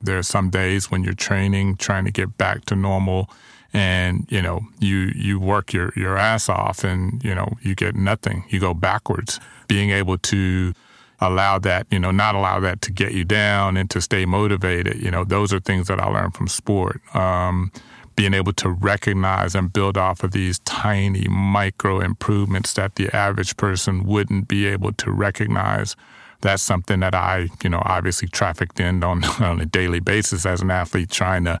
There 0.00 0.16
are 0.16 0.22
some 0.22 0.48
days 0.48 0.90
when 0.90 1.04
you're 1.04 1.12
training, 1.12 1.76
trying 1.76 2.06
to 2.06 2.10
get 2.10 2.38
back 2.38 2.64
to 2.64 2.74
normal 2.74 3.28
and 3.72 4.26
you 4.30 4.42
know 4.42 4.62
you 4.78 5.12
you 5.14 5.38
work 5.38 5.72
your 5.72 5.92
your 5.96 6.16
ass 6.16 6.48
off 6.48 6.84
and 6.84 7.22
you 7.24 7.34
know 7.34 7.56
you 7.62 7.74
get 7.74 7.94
nothing. 7.94 8.44
You 8.48 8.60
go 8.60 8.74
backwards. 8.74 9.40
Being 9.68 9.90
able 9.90 10.18
to 10.18 10.74
allow 11.20 11.58
that 11.58 11.86
you 11.90 11.98
know 11.98 12.10
not 12.10 12.34
allow 12.34 12.60
that 12.60 12.80
to 12.82 12.90
get 12.90 13.12
you 13.12 13.24
down 13.24 13.76
and 13.76 13.90
to 13.90 14.00
stay 14.00 14.24
motivated 14.24 14.96
you 14.96 15.10
know 15.10 15.22
those 15.22 15.52
are 15.52 15.60
things 15.60 15.86
that 15.88 16.00
i 16.00 16.06
learned 16.06 16.34
from 16.34 16.48
sport. 16.48 17.00
Um, 17.14 17.70
being 18.16 18.34
able 18.34 18.52
to 18.52 18.68
recognize 18.68 19.54
and 19.54 19.72
build 19.72 19.96
off 19.96 20.22
of 20.22 20.32
these 20.32 20.58
tiny 20.60 21.26
micro 21.28 22.00
improvements 22.00 22.74
that 22.74 22.96
the 22.96 23.14
average 23.16 23.56
person 23.56 24.04
wouldn't 24.04 24.46
be 24.46 24.66
able 24.66 24.92
to 24.92 25.10
recognize 25.10 25.96
that's 26.40 26.62
something 26.62 27.00
that 27.00 27.14
i 27.14 27.48
you 27.62 27.70
know 27.70 27.82
obviously 27.84 28.28
trafficked 28.28 28.80
in 28.80 29.04
on, 29.04 29.24
on 29.40 29.60
a 29.60 29.66
daily 29.66 30.00
basis 30.00 30.46
as 30.46 30.60
an 30.62 30.70
athlete 30.70 31.10
trying 31.10 31.44
to 31.44 31.60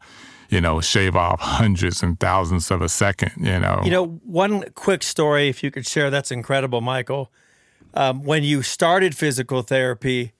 you 0.50 0.60
know, 0.60 0.80
shave 0.80 1.16
off 1.16 1.40
hundreds 1.40 2.02
and 2.02 2.18
thousands 2.18 2.70
of 2.70 2.82
a 2.82 2.88
second, 2.88 3.32
you 3.38 3.58
know. 3.58 3.80
You 3.84 3.90
know, 3.90 4.06
one 4.24 4.64
quick 4.74 5.02
story, 5.02 5.48
if 5.48 5.62
you 5.62 5.70
could 5.70 5.86
share, 5.86 6.10
that's 6.10 6.30
incredible, 6.30 6.80
Michael. 6.80 7.32
Um, 7.94 8.24
when 8.24 8.42
you 8.42 8.62
started 8.62 9.16
physical 9.16 9.62
therapy, 9.62 10.32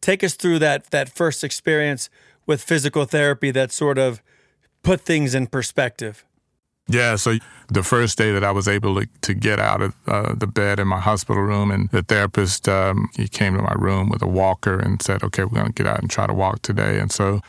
take 0.00 0.22
us 0.22 0.34
through 0.34 0.58
that 0.60 0.90
that 0.90 1.08
first 1.08 1.42
experience 1.42 2.08
with 2.46 2.62
physical 2.62 3.04
therapy 3.06 3.50
that 3.50 3.72
sort 3.72 3.98
of 3.98 4.22
put 4.82 5.00
things 5.00 5.34
in 5.34 5.46
perspective. 5.46 6.24
Yeah, 6.88 7.16
so 7.16 7.34
the 7.68 7.82
first 7.82 8.16
day 8.16 8.30
that 8.30 8.44
I 8.44 8.52
was 8.52 8.68
able 8.68 9.00
to, 9.00 9.08
to 9.22 9.34
get 9.34 9.58
out 9.58 9.82
of 9.82 9.96
uh, 10.06 10.34
the 10.34 10.46
bed 10.46 10.78
in 10.78 10.86
my 10.86 11.00
hospital 11.00 11.42
room, 11.42 11.70
and 11.72 11.90
the 11.90 12.02
therapist 12.02 12.68
um, 12.68 13.08
he 13.16 13.26
came 13.26 13.56
to 13.56 13.62
my 13.62 13.74
room 13.76 14.08
with 14.08 14.22
a 14.22 14.28
walker 14.28 14.78
and 14.78 15.02
said, 15.02 15.24
"Okay, 15.24 15.44
we're 15.44 15.58
going 15.58 15.66
to 15.66 15.72
get 15.72 15.86
out 15.86 16.00
and 16.00 16.10
try 16.10 16.26
to 16.26 16.34
walk 16.34 16.62
today." 16.62 17.00
And 17.00 17.10
so 17.10 17.40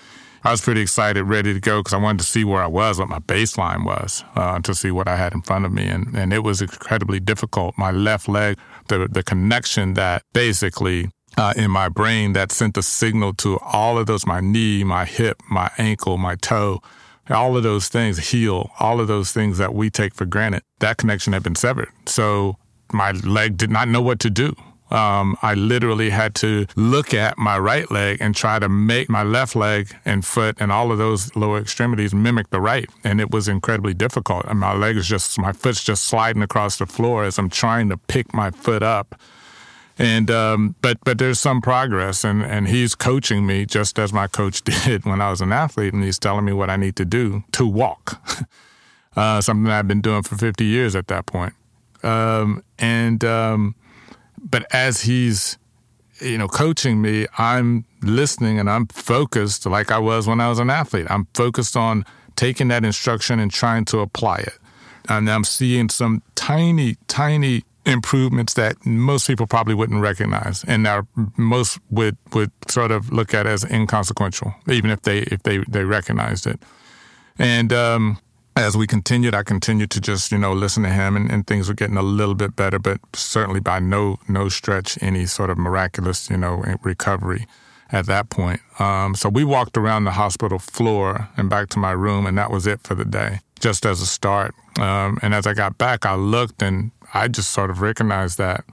I 0.48 0.51
was 0.51 0.62
pretty 0.62 0.80
excited, 0.80 1.24
ready 1.24 1.54
to 1.54 1.60
go 1.60 1.82
because 1.82 1.94
I 1.94 1.98
wanted 1.98 2.20
to 2.20 2.25
see 2.25 2.46
where 2.46 2.63
I 2.63 2.68
was, 2.68 3.00
what 3.00 3.10
my 3.10 3.20
baseline 3.20 3.84
was, 3.84 4.24
uh, 4.38 4.62
to 4.62 4.74
see 4.74 4.92
what 4.92 5.06
I 5.06 5.18
had 5.18 5.34
in 5.34 5.42
front 5.42 5.66
of 5.66 5.74
me. 5.74 5.86
And, 5.88 6.16
and 6.16 6.32
it 6.32 6.42
was 6.42 6.62
incredibly 6.62 7.20
difficult. 7.20 7.77
My 7.77 7.92
left 7.92 8.30
leg, 8.30 8.58
the, 8.88 9.10
the 9.12 9.24
connection 9.24 9.96
that 9.96 10.24
basically 10.32 11.12
uh, 11.36 11.54
in 11.58 11.70
my 11.70 11.89
brain 11.89 12.32
that 12.32 12.54
sent 12.54 12.77
a 12.77 12.82
signal 12.82 13.34
to 13.34 13.60
all 13.60 13.98
of 13.98 14.06
those 14.06 14.25
my 14.25 14.39
knee, 14.39 14.86
my 14.86 15.04
hip, 15.04 15.42
my 15.51 15.70
ankle, 15.77 16.18
my 16.18 16.36
toe, 16.36 16.82
all 17.30 17.58
of 17.58 17.63
those 17.63 17.89
things, 17.89 18.32
heel, 18.32 18.72
all 18.80 19.01
of 19.01 19.10
those 19.10 19.34
things 19.34 19.58
that 19.58 19.74
we 19.74 19.89
take 19.89 20.16
for 20.16 20.25
granted, 20.25 20.63
that 20.80 20.96
connection 20.96 21.34
had 21.34 21.44
been 21.44 21.56
severed. 21.56 21.89
So 22.06 22.56
my 22.94 23.12
leg 23.12 23.58
did 23.58 23.70
not 23.70 23.89
know 23.89 24.01
what 24.01 24.22
to 24.22 24.30
do 24.30 24.56
um, 24.89 25.38
I 25.41 25.53
literally 25.53 26.10
had 26.10 26.34
to 26.36 26.65
look 26.75 27.13
at 27.13 27.38
my 27.38 27.58
right 27.58 27.89
leg 27.91 28.20
and 28.22 28.36
try 28.36 28.58
to 28.60 28.70
make 28.70 29.10
my 29.10 29.24
left 29.24 29.56
leg 29.56 29.94
and 30.06 30.24
foot 30.24 30.56
and 30.60 30.72
all 30.72 30.91
of 30.91 30.98
those 30.98 31.36
lower 31.36 31.60
extremities 31.60 32.13
mimic 32.13 32.50
the 32.51 32.62
right. 32.62 32.89
And 33.03 33.20
it 33.20 33.32
was 33.32 33.48
incredibly 33.48 33.94
difficult. 33.94 34.46
And 34.46 34.60
my 34.60 34.74
leg 34.74 34.96
is 34.96 35.08
just, 35.08 35.38
my 35.39 35.51
foot's 35.51 35.84
just 35.84 36.06
sliding 36.06 36.41
across 36.41 36.77
the 36.77 36.86
floor 36.86 37.25
as 37.25 37.38
I'm 37.38 37.50
trying 37.50 37.89
to 37.89 37.98
pick 37.98 38.34
my 38.34 38.51
foot 38.51 38.82
up. 38.82 39.20
And 40.00 40.29
um, 40.29 40.75
but 40.82 41.00
but 41.03 41.17
there's 41.17 41.39
some 41.39 41.60
progress, 41.60 42.24
and 42.24 42.44
and 42.44 42.67
he's 42.67 42.94
coaching 42.94 43.48
me 43.48 43.65
just 43.65 43.98
as 43.98 44.13
my 44.13 44.27
coach 44.27 44.62
did 44.86 45.06
when 45.06 45.22
I 45.22 45.32
was 45.32 45.41
an 45.41 45.51
athlete, 45.51 45.91
and 45.91 46.03
he's 46.03 46.20
telling 46.20 46.46
me 46.46 46.53
what 46.53 46.70
I 46.70 46.75
need 46.75 46.96
to 46.98 47.06
do 47.06 47.44
to 47.53 47.65
walk, 47.65 48.22
uh, 49.15 49.41
something 49.41 49.72
I've 49.72 49.88
been 49.88 50.01
doing 50.01 50.22
for 50.22 50.38
50 50.38 50.63
years 50.65 50.96
at 50.96 51.08
that 51.08 51.25
point. 51.25 51.53
Um, 52.03 52.63
and 52.77 53.24
um, 53.25 53.75
but 54.38 54.65
as 54.74 55.01
he's 55.01 55.58
you 56.22 56.38
know 56.38 56.48
coaching 56.48 57.01
me 57.01 57.27
i'm 57.38 57.86
listening 58.01 58.60
and 58.60 58.70
i'm 58.70 58.88
focused 58.88 59.65
like 59.65 59.91
i 59.91 60.00
was 60.00 60.27
when 60.27 60.39
i 60.39 60.50
was 60.50 60.60
an 60.60 60.70
athlete. 60.70 61.08
I'm 61.10 61.27
focused 61.34 61.75
on 61.75 62.06
taking 62.36 62.67
that 62.70 62.86
instruction 62.86 63.39
and 63.39 63.51
trying 63.51 63.86
to 63.86 64.00
apply 64.00 64.38
it. 64.38 64.58
And 65.10 65.29
i'm 65.29 65.44
seeing 65.44 65.89
some 65.89 66.22
tiny 66.36 66.98
tiny 67.08 67.63
improvements 67.86 68.53
that 68.56 68.86
most 68.86 69.27
people 69.27 69.48
probably 69.48 69.74
wouldn't 69.74 70.01
recognize 70.01 70.63
and 70.65 70.86
are 70.86 71.08
most 71.38 71.79
would 71.89 72.17
would 72.34 72.51
sort 72.67 72.91
of 72.91 73.12
look 73.13 73.34
at 73.34 73.48
as 73.48 73.63
inconsequential 73.63 74.53
even 74.70 74.91
if 74.91 75.01
they 75.03 75.20
if 75.20 75.44
they 75.44 75.60
they 75.70 75.84
recognized 75.84 76.46
it. 76.48 76.62
And 77.39 77.72
um 77.72 78.17
as 78.58 78.76
we 78.76 78.88
continued, 78.88 79.36
I 79.36 79.44
continued 79.44 79.92
to 79.92 80.02
just, 80.02 80.32
you 80.32 80.38
know, 80.38 80.54
listen 80.54 80.84
to 80.84 80.90
him 80.90 81.16
and, 81.16 81.32
and, 81.32 81.46
things 81.46 81.68
were 81.68 81.74
getting 81.74 81.98
a 81.98 82.02
little 82.02 82.36
bit 82.36 82.56
better, 82.56 82.80
but 82.80 83.00
certainly 83.14 83.60
by 83.60 83.80
no 83.80 84.20
no 84.28 84.50
stretch 84.50 84.98
any 85.02 85.26
sort 85.26 85.50
of 85.50 85.58
miraculous, 85.58 86.30
you 86.30 86.38
know, 86.38 86.64
recovery 86.84 87.48
at 87.92 88.06
that 88.08 88.30
point. 88.30 88.60
Um, 88.80 89.16
so 89.16 89.30
we 89.30 89.44
walked 89.44 89.78
around 89.78 90.04
the 90.04 90.12
hospital 90.12 90.60
floor 90.60 91.30
and 91.38 91.50
back 91.50 91.70
to 91.70 91.80
my 91.80 91.92
room, 91.92 92.26
and 92.26 92.38
that 92.38 92.52
was 92.52 92.68
it 92.68 92.82
for 92.84 92.96
the 92.96 93.06
day. 93.06 93.40
just 93.60 93.86
as 93.86 94.02
a 94.02 94.06
start. 94.06 94.54
Um, 94.80 95.18
and 95.24 95.34
as 95.34 95.48
I 95.48 95.54
got 95.54 95.78
back, 95.78 96.06
I 96.06 96.14
looked 96.16 96.62
and 96.62 96.92
I 97.14 97.28
just 97.28 97.52
sort 97.52 97.72
of 97.72 97.82
recognized 97.82 98.38
that 98.38 98.64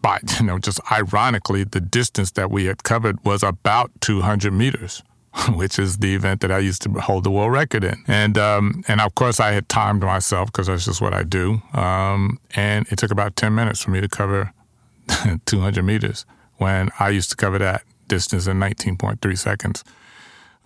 by, 0.00 0.20
you 0.40 0.46
know, 0.46 0.58
just 0.58 0.80
ironically, 0.92 1.64
the 1.64 1.80
distance 1.80 2.32
that 2.32 2.50
we 2.50 2.66
had 2.66 2.84
covered 2.84 3.24
was 3.24 3.42
about 3.42 3.90
200 4.00 4.52
meters. 4.52 5.02
which 5.54 5.78
is 5.78 5.98
the 5.98 6.14
event 6.14 6.40
that 6.42 6.52
I 6.52 6.58
used 6.58 6.82
to 6.82 6.90
hold 6.90 7.24
the 7.24 7.30
world 7.30 7.52
record 7.52 7.84
in. 7.84 8.02
And 8.06 8.36
um, 8.36 8.84
and 8.88 9.00
of 9.00 9.14
course, 9.14 9.40
I 9.40 9.52
had 9.52 9.68
timed 9.68 10.02
myself 10.02 10.52
because 10.52 10.66
that's 10.66 10.84
just 10.84 11.00
what 11.00 11.14
I 11.14 11.22
do. 11.22 11.62
Um, 11.72 12.38
and 12.54 12.86
it 12.90 12.98
took 12.98 13.10
about 13.10 13.36
10 13.36 13.54
minutes 13.54 13.82
for 13.82 13.90
me 13.90 14.00
to 14.00 14.08
cover 14.08 14.52
200 15.46 15.82
meters 15.82 16.26
when 16.58 16.90
I 16.98 17.08
used 17.08 17.30
to 17.30 17.36
cover 17.36 17.58
that 17.58 17.82
distance 18.08 18.46
in 18.46 18.58
19.3 18.58 19.38
seconds. 19.38 19.84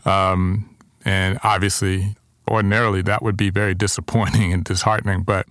Um, 0.04 0.76
and 1.04 1.38
obviously, 1.44 2.16
ordinarily, 2.48 3.02
that 3.02 3.22
would 3.22 3.36
be 3.36 3.50
very 3.50 3.74
disappointing 3.74 4.52
and 4.52 4.64
disheartening. 4.64 5.22
But 5.22 5.46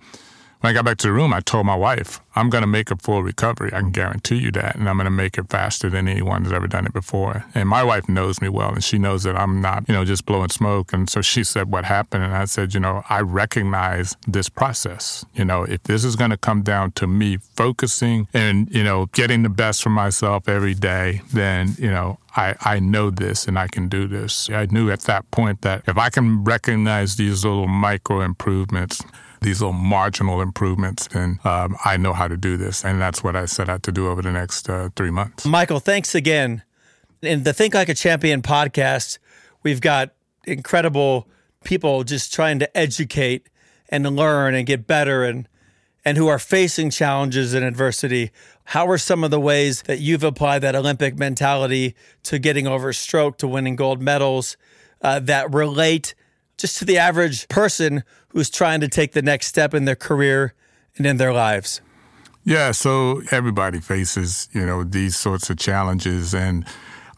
when 0.66 0.74
I 0.74 0.74
got 0.74 0.84
back 0.84 0.98
to 0.98 1.06
the 1.06 1.12
room, 1.12 1.32
I 1.32 1.38
told 1.38 1.64
my 1.64 1.76
wife, 1.76 2.20
I'm 2.34 2.50
going 2.50 2.62
to 2.62 2.66
make 2.66 2.90
a 2.90 2.96
full 2.96 3.22
recovery. 3.22 3.72
I 3.72 3.78
can 3.78 3.92
guarantee 3.92 4.38
you 4.38 4.50
that. 4.50 4.74
And 4.74 4.88
I'm 4.88 4.96
going 4.96 5.04
to 5.04 5.12
make 5.12 5.38
it 5.38 5.48
faster 5.48 5.88
than 5.88 6.08
anyone 6.08 6.42
has 6.42 6.52
ever 6.52 6.66
done 6.66 6.86
it 6.86 6.92
before. 6.92 7.44
And 7.54 7.68
my 7.68 7.84
wife 7.84 8.08
knows 8.08 8.40
me 8.40 8.48
well, 8.48 8.70
and 8.70 8.82
she 8.82 8.98
knows 8.98 9.22
that 9.22 9.36
I'm 9.36 9.60
not, 9.60 9.88
you 9.88 9.94
know, 9.94 10.04
just 10.04 10.26
blowing 10.26 10.48
smoke. 10.48 10.92
And 10.92 11.08
so 11.08 11.22
she 11.22 11.44
said, 11.44 11.70
What 11.70 11.84
happened? 11.84 12.24
And 12.24 12.34
I 12.34 12.46
said, 12.46 12.74
You 12.74 12.80
know, 12.80 13.04
I 13.08 13.20
recognize 13.20 14.16
this 14.26 14.48
process. 14.48 15.24
You 15.34 15.44
know, 15.44 15.62
if 15.62 15.84
this 15.84 16.02
is 16.02 16.16
going 16.16 16.32
to 16.32 16.36
come 16.36 16.62
down 16.62 16.90
to 16.92 17.06
me 17.06 17.36
focusing 17.54 18.26
and, 18.34 18.68
you 18.74 18.82
know, 18.82 19.06
getting 19.12 19.44
the 19.44 19.48
best 19.48 19.84
for 19.84 19.90
myself 19.90 20.48
every 20.48 20.74
day, 20.74 21.22
then, 21.32 21.76
you 21.78 21.90
know, 21.92 22.18
I, 22.36 22.56
I 22.60 22.80
know 22.80 23.10
this 23.10 23.46
and 23.46 23.56
I 23.56 23.68
can 23.68 23.88
do 23.88 24.08
this. 24.08 24.50
I 24.50 24.66
knew 24.66 24.90
at 24.90 25.02
that 25.02 25.30
point 25.30 25.62
that 25.62 25.84
if 25.86 25.96
I 25.96 26.10
can 26.10 26.42
recognize 26.42 27.14
these 27.14 27.44
little 27.44 27.68
micro 27.68 28.20
improvements, 28.20 29.00
these 29.46 29.60
little 29.60 29.72
marginal 29.72 30.42
improvements, 30.42 31.08
and 31.14 31.38
um, 31.46 31.76
I 31.84 31.96
know 31.96 32.12
how 32.12 32.26
to 32.26 32.36
do 32.36 32.56
this. 32.56 32.84
And 32.84 33.00
that's 33.00 33.22
what 33.22 33.36
I 33.36 33.46
set 33.46 33.68
out 33.68 33.84
to 33.84 33.92
do 33.92 34.08
over 34.08 34.20
the 34.20 34.32
next 34.32 34.68
uh, 34.68 34.88
three 34.96 35.10
months. 35.10 35.46
Michael, 35.46 35.78
thanks 35.78 36.16
again. 36.16 36.64
In 37.22 37.44
the 37.44 37.52
Think 37.52 37.72
Like 37.72 37.88
a 37.88 37.94
Champion 37.94 38.42
podcast, 38.42 39.18
we've 39.62 39.80
got 39.80 40.12
incredible 40.44 41.28
people 41.62 42.02
just 42.02 42.34
trying 42.34 42.58
to 42.58 42.76
educate 42.76 43.48
and 43.88 44.04
learn 44.16 44.54
and 44.54 44.66
get 44.66 44.86
better 44.86 45.24
and 45.24 45.48
and 46.04 46.16
who 46.16 46.28
are 46.28 46.38
facing 46.38 46.90
challenges 46.90 47.54
and 47.54 47.64
adversity. 47.64 48.30
How 48.64 48.88
are 48.88 48.98
some 48.98 49.24
of 49.24 49.30
the 49.32 49.40
ways 49.40 49.82
that 49.82 49.98
you've 50.00 50.22
applied 50.22 50.60
that 50.60 50.76
Olympic 50.76 51.18
mentality 51.18 51.94
to 52.24 52.38
getting 52.38 52.66
over 52.66 52.92
stroke, 52.92 53.38
to 53.38 53.48
winning 53.48 53.74
gold 53.74 54.00
medals 54.00 54.56
uh, 55.02 55.18
that 55.20 55.52
relate 55.52 56.14
just 56.56 56.78
to 56.78 56.84
the 56.84 56.98
average 56.98 57.48
person 57.48 58.02
who's 58.28 58.50
trying 58.50 58.80
to 58.80 58.88
take 58.88 59.12
the 59.12 59.22
next 59.22 59.46
step 59.46 59.74
in 59.74 59.84
their 59.84 59.96
career 59.96 60.54
and 60.96 61.06
in 61.06 61.16
their 61.16 61.32
lives? 61.32 61.80
Yeah, 62.44 62.70
so 62.70 63.22
everybody 63.30 63.80
faces, 63.80 64.48
you 64.52 64.64
know, 64.64 64.84
these 64.84 65.16
sorts 65.16 65.50
of 65.50 65.58
challenges 65.58 66.34
and 66.34 66.64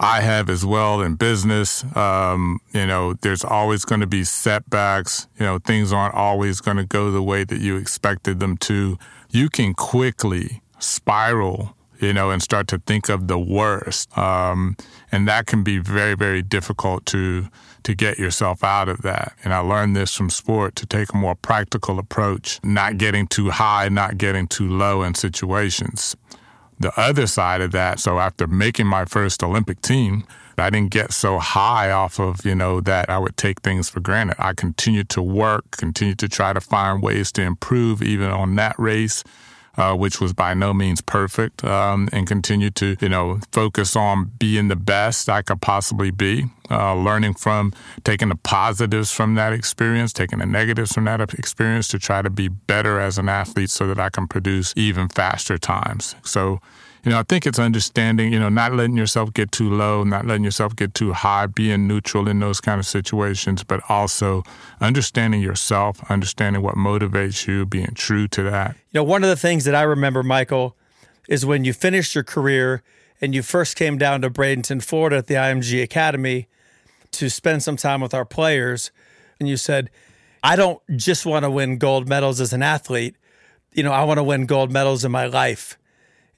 I 0.01 0.21
have 0.21 0.49
as 0.49 0.65
well 0.65 1.03
in 1.03 1.17
business. 1.17 1.85
Um, 1.97 2.61
you 2.73 2.87
know, 2.87 3.15
there's 3.15 3.45
always 3.45 3.85
going 3.85 4.01
to 4.01 4.07
be 4.07 4.25
setbacks. 4.25 5.27
You 5.39 5.45
know, 5.45 5.59
things 5.59 5.93
aren't 5.93 6.15
always 6.15 6.61
going 6.61 6.77
to 6.77 6.85
go 6.85 7.11
the 7.11 7.23
way 7.23 7.45
that 7.45 7.61
you 7.61 7.77
expected 7.77 8.39
them 8.39 8.57
to. 8.59 8.97
You 9.31 9.51
can 9.51 9.75
quickly 9.75 10.63
spiral 10.79 11.77
you 12.01 12.13
know, 12.13 12.31
and 12.31 12.43
start 12.43 12.69
to 12.69 12.79
think 12.79 13.09
of 13.09 13.29
the 13.29 13.39
worst. 13.39 14.17
Um, 14.17 14.77
and 15.11 15.27
that 15.29 15.47
can 15.47 15.63
be 15.63 15.79
very, 15.79 16.15
very 16.15 16.43
difficult 16.43 17.07
to 17.07 17.49
to 17.85 17.95
get 17.95 18.19
yourself 18.19 18.63
out 18.63 18.89
of 18.89 19.01
that. 19.03 19.35
And 19.45 19.55
I 19.55 19.61
learned 19.61 19.97
this 19.97 20.15
from 20.15 20.29
sport 20.29 20.77
to 20.77 20.85
take 20.85 21.15
a 21.15 21.17
more 21.17 21.35
practical 21.35 21.99
approach, 21.99 22.61
not 22.63 22.99
getting 22.99 23.27
too 23.27 23.51
high, 23.51 23.89
not 23.89 24.19
getting 24.19 24.47
too 24.47 24.69
low 24.69 25.03
in 25.03 25.15
situations. 25.15 26.15
The 26.81 26.93
other 27.01 27.27
side 27.27 27.61
of 27.61 27.73
that, 27.73 27.99
so 27.99 28.19
after 28.19 28.47
making 28.47 28.87
my 28.87 29.05
first 29.05 29.43
Olympic 29.43 29.81
team, 29.81 30.25
I 30.59 30.71
didn't 30.71 30.91
get 30.91 31.13
so 31.13 31.39
high 31.39 31.91
off 31.91 32.19
of, 32.19 32.45
you 32.45 32.55
know, 32.55 32.81
that 32.81 33.09
I 33.09 33.19
would 33.19 33.37
take 33.37 33.61
things 33.63 33.89
for 33.89 34.01
granted. 34.01 34.37
I 34.39 34.53
continued 34.53 35.09
to 35.11 35.23
work, 35.23 35.71
continued 35.73 36.19
to 36.19 36.29
try 36.29 36.53
to 36.53 36.61
find 36.61 37.03
ways 37.03 37.33
to 37.33 37.43
improve 37.43 38.03
even 38.03 38.31
on 38.31 38.57
that 38.57 38.79
race 38.79 39.25
uh, 39.79 39.95
which 39.95 40.21
was 40.21 40.33
by 40.33 40.53
no 40.53 40.75
means 40.75 41.01
perfect, 41.01 41.65
um, 41.65 42.09
and 42.13 42.27
continue 42.27 42.69
to, 42.71 42.97
you 43.01 43.09
know, 43.09 43.39
focus 43.53 43.97
on 43.97 44.33
being 44.39 44.69
the 44.69 44.77
best 44.77 45.29
I 45.29 45.41
could 45.43 45.63
possibly 45.63 46.11
be, 46.11 46.47
uh, 46.71 46.95
learning 46.95 47.35
from 47.35 47.73
taking 48.05 48.29
the 48.29 48.37
positives 48.37 49.13
from 49.13 49.37
that 49.37 49.53
experience, 49.53 50.13
taking 50.13 50.41
the 50.41 50.47
negatives 50.47 50.93
from 50.93 51.05
that 51.05 51.21
experience 51.35 51.89
to 51.89 51.99
try 51.99 52.23
to 52.23 52.31
be 52.31 52.49
better 52.49 52.99
as 52.99 53.19
an 53.19 53.29
athlete 53.29 53.71
so 53.71 53.87
that 53.87 54.01
I 54.01 54.11
can 54.11 54.27
produce 54.27 54.75
even 54.77 55.09
faster 55.09 55.57
times. 55.57 56.17
So, 56.25 56.61
you 57.05 57.11
know, 57.11 57.19
I 57.19 57.23
think 57.23 57.47
it's 57.47 57.59
understanding, 57.59 58.33
you 58.33 58.39
know, 58.39 58.49
not 58.49 58.73
letting 58.75 58.97
yourself 58.97 59.33
get 59.33 59.53
too 59.53 59.71
low, 59.71 60.05
not 60.05 60.27
letting 60.27 60.45
yourself 60.45 60.75
get 60.75 60.95
too 60.95 61.13
high, 61.13 61.47
being 61.47 61.87
neutral 61.87 62.29
in 62.29 62.41
those 62.41 62.61
kind 62.61 62.79
of 62.79 62.87
situations, 62.87 63.63
but 63.65 63.81
also 63.89 64.43
understanding 64.81 65.41
yourself, 65.41 66.03
understanding 66.11 66.63
what 66.63 66.75
motivates 66.75 67.47
you, 67.47 67.65
being 67.67 67.93
true 67.95 68.27
to 68.29 68.43
that. 68.45 68.75
You 68.93 69.01
know, 69.01 69.05
one 69.05 69.23
of 69.23 69.31
the 69.31 69.37
things 69.37 69.65
that 69.65 69.75
I 69.75 69.83
remember, 69.83 70.23
Michael, 70.23 70.77
is 71.29 71.47
when 71.47 71.65
you 71.65 71.73
finished 71.73 72.15
your 72.15 72.25
career 72.25 72.83
and 73.21 73.35
you 73.35 73.43
first 73.43 73.77
came 73.77 73.99
down 73.99 74.23
to 74.23 74.31
Bradenton, 74.31 74.83
Florida 74.83 75.17
at 75.17 75.27
the 75.27 75.35
IMG 75.35 75.83
Academy 75.83 76.49
to 77.13 77.29
spend 77.29 77.63
some 77.63 77.77
time 77.77 78.01
with 78.01 78.15
our 78.15 78.25
players, 78.25 78.91
and 79.41 79.49
you 79.49 79.57
said, 79.57 79.91
I 80.43 80.57
don't 80.57 80.81
just 80.97 81.27
want 81.27 81.45
to 81.45 81.51
win 81.51 81.79
gold 81.79 82.09
medals 82.09 82.41
as 82.41 82.53
an 82.53 82.63
athlete. 82.63 83.17
You 83.73 83.83
know, 83.83 83.93
I 83.93 84.05
want 84.05 84.19
to 84.19 84.25
win 84.25 84.47
gold 84.47 84.71
medals 84.71 85.05
in 85.05 85.13
my 85.13 85.27
life. 85.27 85.79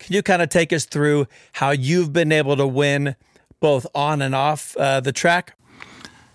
Can 0.00 0.14
you 0.14 0.22
kind 0.22 0.42
of 0.42 0.48
take 0.48 0.72
us 0.72 0.86
through 0.86 1.26
how 1.52 1.70
you've 1.70 2.12
been 2.12 2.32
able 2.32 2.56
to 2.56 2.66
win 2.66 3.14
both 3.60 3.86
on 3.94 4.22
and 4.22 4.34
off 4.34 4.76
uh, 4.76 5.00
the 5.00 5.12
track? 5.12 5.56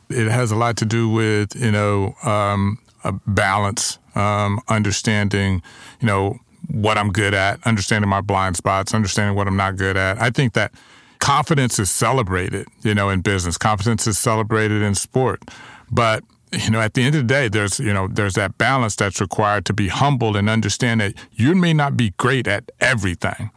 It 0.10 0.30
has 0.30 0.52
a 0.52 0.56
lot 0.56 0.78
to 0.78 0.86
do 0.86 1.10
with, 1.10 1.56
you 1.56 1.72
know, 1.72 2.16
um, 2.24 2.78
balance, 3.26 3.98
um, 4.14 4.62
understanding, 4.70 5.64
you 6.00 6.06
know, 6.06 6.40
what 6.72 6.98
I'm 6.98 7.12
good 7.12 7.34
at, 7.34 7.60
understanding 7.66 8.10
my 8.10 8.22
blind 8.22 8.56
spots, 8.56 8.94
understanding 8.94 9.36
what 9.36 9.48
I'm 9.48 9.58
not 9.58 9.76
good 9.76 9.98
at. 9.98 10.22
I 10.22 10.30
think 10.30 10.54
that 10.54 10.72
confidence 11.20 11.80
is 11.80 11.90
celebrated, 11.90 12.68
you 12.84 12.94
know, 12.94 13.10
in 13.10 13.22
business. 13.22 13.58
Confidence 13.58 14.06
is 14.06 14.18
celebrated 14.18 14.84
in 14.84 14.94
sport. 14.94 15.42
But 15.92 16.24
you 16.56 16.72
know, 16.72 16.82
at 16.82 16.94
the 16.94 17.04
end 17.04 17.16
of 17.16 17.28
the 17.28 17.34
day, 17.34 17.48
there's 17.48 17.80
you 17.80 17.94
know 17.94 18.08
there's 18.08 18.34
that 18.34 18.58
balance 18.58 18.96
that's 18.96 19.22
required 19.22 19.66
to 19.66 19.74
be 19.74 19.88
humble 19.88 20.36
and 20.38 20.50
understand 20.50 21.02
that 21.02 21.14
you 21.32 21.56
may 21.56 21.74
not 21.74 21.96
be 21.96 22.12
great 22.18 22.48
at 22.48 22.72
everything. 22.80 23.52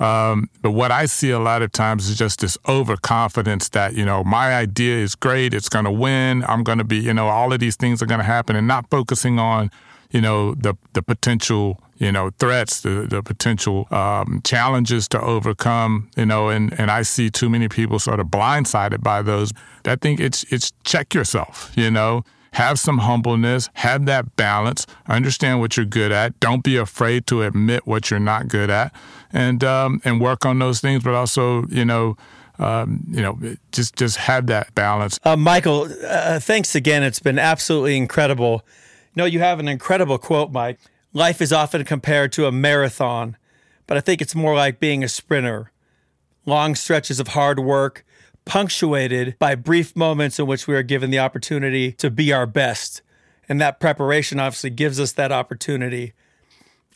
Um, 0.00 0.48
but 0.62 0.70
what 0.70 0.92
I 0.92 1.06
see 1.06 1.30
a 1.30 1.40
lot 1.40 1.62
of 1.62 1.72
times 1.72 2.08
is 2.08 2.16
just 2.16 2.40
this 2.40 2.56
overconfidence 2.68 3.70
that, 3.70 3.94
you 3.94 4.04
know, 4.04 4.22
my 4.22 4.54
idea 4.54 4.96
is 4.96 5.16
great, 5.16 5.52
it's 5.52 5.68
going 5.68 5.86
to 5.86 5.90
win, 5.90 6.44
I'm 6.46 6.62
going 6.62 6.78
to 6.78 6.84
be, 6.84 6.98
you 6.98 7.12
know, 7.12 7.26
all 7.26 7.52
of 7.52 7.58
these 7.58 7.74
things 7.74 8.00
are 8.00 8.06
going 8.06 8.20
to 8.20 8.24
happen, 8.24 8.54
and 8.54 8.68
not 8.68 8.88
focusing 8.90 9.40
on, 9.40 9.70
you 10.12 10.20
know, 10.20 10.54
the, 10.54 10.74
the 10.92 11.02
potential, 11.02 11.82
you 11.96 12.12
know, 12.12 12.30
threats, 12.38 12.80
the, 12.82 13.08
the 13.10 13.24
potential 13.24 13.88
um, 13.90 14.40
challenges 14.44 15.08
to 15.08 15.20
overcome, 15.20 16.08
you 16.16 16.26
know, 16.26 16.48
and, 16.48 16.78
and 16.78 16.92
I 16.92 17.02
see 17.02 17.28
too 17.28 17.48
many 17.48 17.66
people 17.68 17.98
sort 17.98 18.20
of 18.20 18.28
blindsided 18.28 19.02
by 19.02 19.22
those. 19.22 19.52
I 19.84 19.96
think 19.96 20.20
it's, 20.20 20.44
it's 20.52 20.72
check 20.84 21.12
yourself, 21.12 21.72
you 21.74 21.90
know, 21.90 22.22
have 22.52 22.78
some 22.78 22.98
humbleness, 22.98 23.68
have 23.74 24.06
that 24.06 24.36
balance, 24.36 24.86
understand 25.06 25.60
what 25.60 25.76
you're 25.76 25.86
good 25.86 26.12
at. 26.12 26.38
Don't 26.40 26.62
be 26.62 26.76
afraid 26.76 27.26
to 27.28 27.42
admit 27.42 27.86
what 27.86 28.10
you're 28.10 28.20
not 28.20 28.48
good 28.48 28.70
at, 28.70 28.94
and 29.32 29.62
um, 29.64 30.00
and 30.04 30.20
work 30.20 30.46
on 30.46 30.58
those 30.58 30.80
things. 30.80 31.02
But 31.02 31.14
also, 31.14 31.66
you 31.68 31.84
know. 31.84 32.16
Um, 32.60 33.04
you 33.08 33.22
know, 33.22 33.38
just 33.70 33.94
just 33.94 34.16
have 34.16 34.48
that 34.48 34.74
balance. 34.74 35.20
Uh, 35.22 35.36
Michael, 35.36 35.88
uh, 36.04 36.40
thanks 36.40 36.74
again. 36.74 37.04
It's 37.04 37.20
been 37.20 37.38
absolutely 37.38 37.96
incredible. 37.96 38.66
Know, 39.14 39.26
you 39.26 39.38
have 39.38 39.60
an 39.60 39.68
incredible 39.68 40.18
quote, 40.18 40.50
Mike. 40.50 40.80
Life 41.12 41.40
is 41.40 41.52
often 41.52 41.84
compared 41.84 42.32
to 42.32 42.46
a 42.46 42.52
marathon, 42.52 43.36
but 43.86 43.96
I 43.96 44.00
think 44.00 44.20
it's 44.20 44.34
more 44.34 44.54
like 44.54 44.80
being 44.80 45.02
a 45.02 45.08
sprinter. 45.08 45.72
Long 46.46 46.74
stretches 46.74 47.18
of 47.20 47.28
hard 47.28 47.58
work, 47.58 48.04
punctuated 48.48 49.38
by 49.38 49.54
brief 49.54 49.94
moments 49.94 50.38
in 50.38 50.46
which 50.46 50.66
we 50.66 50.74
are 50.74 50.82
given 50.82 51.10
the 51.10 51.18
opportunity 51.18 51.92
to 51.92 52.10
be 52.10 52.32
our 52.32 52.46
best. 52.46 53.02
And 53.48 53.60
that 53.60 53.78
preparation 53.78 54.40
obviously 54.40 54.70
gives 54.70 54.98
us 54.98 55.12
that 55.12 55.30
opportunity. 55.30 56.14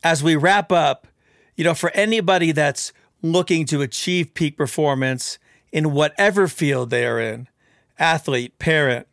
As 0.03 0.23
we 0.23 0.35
wrap 0.35 0.73
up, 0.73 1.07
you 1.55 1.63
know, 1.63 1.75
for 1.75 1.91
anybody 1.91 2.53
that's 2.53 2.93
looking 3.23 3.67
to 3.67 3.83
achieve 3.83 4.35
peak 4.35 4.57
performance 4.57 5.39
in 5.71 5.93
whatever 5.93 6.49
field 6.49 6.91
they 6.91 7.07
are 7.07 7.21
in 7.21 7.49
athlete, 7.99 8.59
parent, 8.59 9.07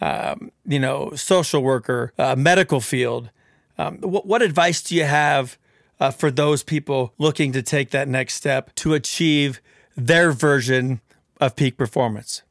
um, 0.00 0.52
you 0.64 0.78
know, 0.78 1.10
social 1.16 1.62
worker, 1.62 2.12
uh, 2.18 2.36
medical 2.36 2.80
field 2.80 3.30
um, 3.78 3.98
what, 3.98 4.26
what, 4.26 4.42
advice 4.42 4.82
do 4.82 4.94
you 4.94 5.04
have 5.04 5.56
uh, 6.00 6.10
for 6.10 6.30
those 6.30 6.62
people 6.62 7.14
looking 7.16 7.52
to 7.52 7.62
take 7.62 7.90
that 7.90 8.08
next 8.08 8.34
step 8.34 8.74
to 8.76 8.94
achieve 8.94 9.60
their 9.96 10.32
version 10.32 11.00
of 11.40 11.56
peak 11.56 11.76
performance. 11.76 12.42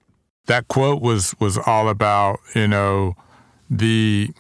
That 0.46 0.68
quote 0.68 1.02
was 1.02 1.36
was 1.40 1.58
all 1.58 1.90
about 1.90 2.40
you 2.56 2.68
know 2.68 3.16
the 3.70 4.32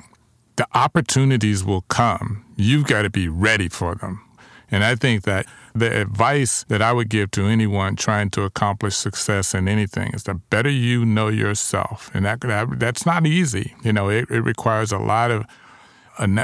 the 0.56 0.68
opportunities 0.74 1.63
will 1.63 1.82
come. 1.82 2.46
You've 2.56 2.86
got 2.86 3.04
to 3.04 3.10
be 3.10 3.27
ready 3.27 3.70
for 3.70 3.96
them. 3.96 4.22
And 4.70 4.84
I 4.84 4.96
think 4.96 5.24
that 5.24 5.46
the 5.74 6.01
advice 6.01 6.66
that 6.68 6.82
I 6.82 6.92
would 6.92 7.10
give 7.10 7.32
to 7.32 7.46
anyone 7.46 7.96
trying 7.96 8.30
to 8.32 8.44
accomplish 8.44 8.96
success 8.96 9.54
in 9.54 9.68
anything 9.68 10.13
is 10.13 10.24
the 10.24 10.36
better 10.36 10.70
you 10.70 11.06
know 11.06 11.30
yourself. 11.30 12.12
And 12.13 12.25
that, 12.25 12.42
that 12.42 12.80
that's 12.80 13.06
not 13.06 13.25
easy. 13.25 13.75
You 13.84 13.94
know, 13.94 14.10
it, 14.10 14.30
it 14.30 14.42
requires 14.42 14.92
a 14.92 14.98
lot 14.98 15.32
of 15.32 15.46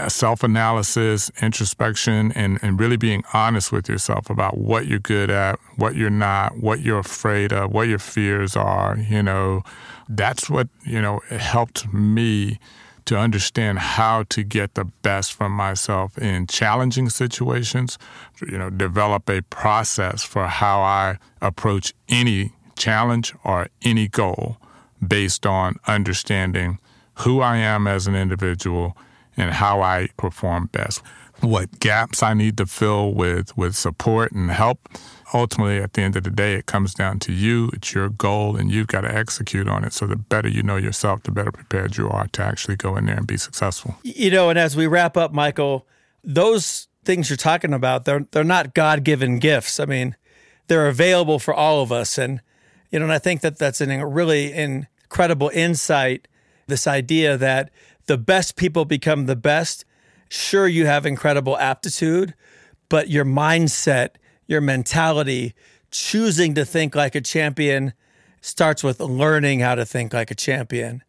self 0.10 0.44
analysis, 0.44 1.32
introspection, 1.42 2.32
and, 2.34 2.60
and 2.62 2.80
really 2.80 2.98
being 2.98 3.24
honest 3.34 3.72
with 3.72 3.90
yourself 3.90 4.30
about 4.30 4.58
what 4.58 4.88
you're 4.88 5.00
good 5.00 5.30
at, 5.30 5.60
what 5.78 5.96
you're 5.96 6.10
not, 6.10 6.58
what 6.58 6.82
you're 6.82 7.00
afraid 7.00 7.52
of, 7.52 7.72
what 7.72 7.88
your 7.88 8.00
fears 8.00 8.56
are. 8.56 8.98
You 8.98 9.24
know, 9.24 9.64
that's 10.08 10.50
what, 10.50 10.68
you 10.86 11.02
know, 11.02 11.22
helped 11.30 11.92
me 11.94 12.60
to 13.06 13.18
understand 13.18 13.80
how 13.80 14.24
to 14.24 14.44
get 14.44 14.76
the 14.76 14.86
best 14.86 15.34
from 15.34 15.52
myself 15.52 16.18
in 16.18 16.48
challenging 16.48 17.10
situations, 17.10 17.98
you 18.42 18.58
know, 18.58 18.70
develop 18.70 19.30
a 19.30 19.42
process 19.44 20.24
for 20.24 20.48
how 20.48 20.82
I 20.82 21.18
approach 21.42 21.94
any 22.08 22.54
challenge 22.78 23.34
or 23.44 23.68
any 23.82 24.08
goal 24.08 24.58
based 25.06 25.46
on 25.46 25.76
understanding 25.86 26.80
who 27.20 27.42
I 27.42 27.58
am 27.58 27.88
as 27.88 28.08
an 28.08 28.16
individual 28.16 28.98
and 29.38 29.52
how 29.52 29.82
I 29.82 30.10
perform 30.18 30.68
best. 30.72 31.02
What 31.42 31.80
gaps 31.80 32.24
I 32.24 32.34
need 32.34 32.58
to 32.58 32.66
fill 32.66 33.14
with, 33.14 33.56
with 33.58 33.76
support 33.76 34.32
and 34.32 34.50
help. 34.52 34.88
Ultimately, 35.34 35.78
at 35.80 35.94
the 35.94 36.02
end 36.02 36.16
of 36.16 36.24
the 36.24 36.30
day, 36.30 36.54
it 36.54 36.68
comes 36.68 36.94
down 36.94 37.20
to 37.20 37.34
you. 37.34 37.72
It's 37.74 37.94
your 37.94 38.08
goal, 38.08 38.56
and 38.56 38.72
you've 38.72 38.88
got 38.88 39.02
to 39.02 39.14
execute 39.14 39.68
on 39.68 39.84
it. 39.84 39.92
So, 39.92 40.06
the 40.06 40.16
better 40.16 40.48
you 40.48 40.62
know 40.62 40.76
yourself, 40.76 41.24
the 41.24 41.32
better 41.32 41.52
prepared 41.52 41.98
you 41.98 42.08
are 42.08 42.28
to 42.28 42.44
actually 42.44 42.76
go 42.76 42.96
in 42.96 43.08
there 43.08 43.18
and 43.18 43.26
be 43.26 43.38
successful. 43.38 43.96
You 44.04 44.30
know, 44.30 44.50
and 44.52 44.60
as 44.60 44.78
we 44.78 44.86
wrap 44.86 45.18
up, 45.18 45.34
Michael, 45.34 45.88
those 46.24 46.88
things 47.04 47.30
you're 47.30 47.38
talking 47.38 47.74
about, 47.74 48.06
they're, 48.06 48.28
they're 48.32 48.44
not 48.44 48.76
God 48.76 49.04
given 49.04 49.40
gifts. 49.40 49.80
I 49.80 49.86
mean, 49.86 50.16
they're 50.68 50.88
available 50.88 51.40
for 51.40 51.54
all 51.54 51.82
of 51.82 51.92
us. 51.92 52.20
And, 52.20 52.40
you 52.92 53.00
know, 53.00 53.06
and 53.06 53.14
I 53.14 53.20
think 53.20 53.42
that 53.42 53.58
that's 53.58 53.82
a 53.82 54.06
really 54.06 54.54
incredible 54.54 55.50
insight 55.54 56.28
this 56.68 56.88
idea 56.88 57.38
that 57.38 57.70
the 58.06 58.18
best 58.18 58.56
people 58.56 58.86
become 58.86 59.26
the 59.26 59.36
best. 59.36 59.86
Sure, 60.30 60.68
you 60.68 60.86
have 60.86 61.06
incredible 61.06 61.58
aptitude, 61.58 62.34
but 62.90 63.10
your 63.10 63.26
mindset, 63.26 64.16
your 64.48 64.62
mentality, 64.62 65.54
choosing 65.92 66.54
to 66.56 66.66
think 66.66 66.96
like 66.96 67.16
a 67.16 67.22
champion 67.22 67.94
starts 68.42 68.84
with 68.84 69.00
learning 69.00 69.60
how 69.60 69.76
to 69.76 69.86
think 69.86 70.14
like 70.14 70.32
a 70.32 70.36
champion. 70.36 71.04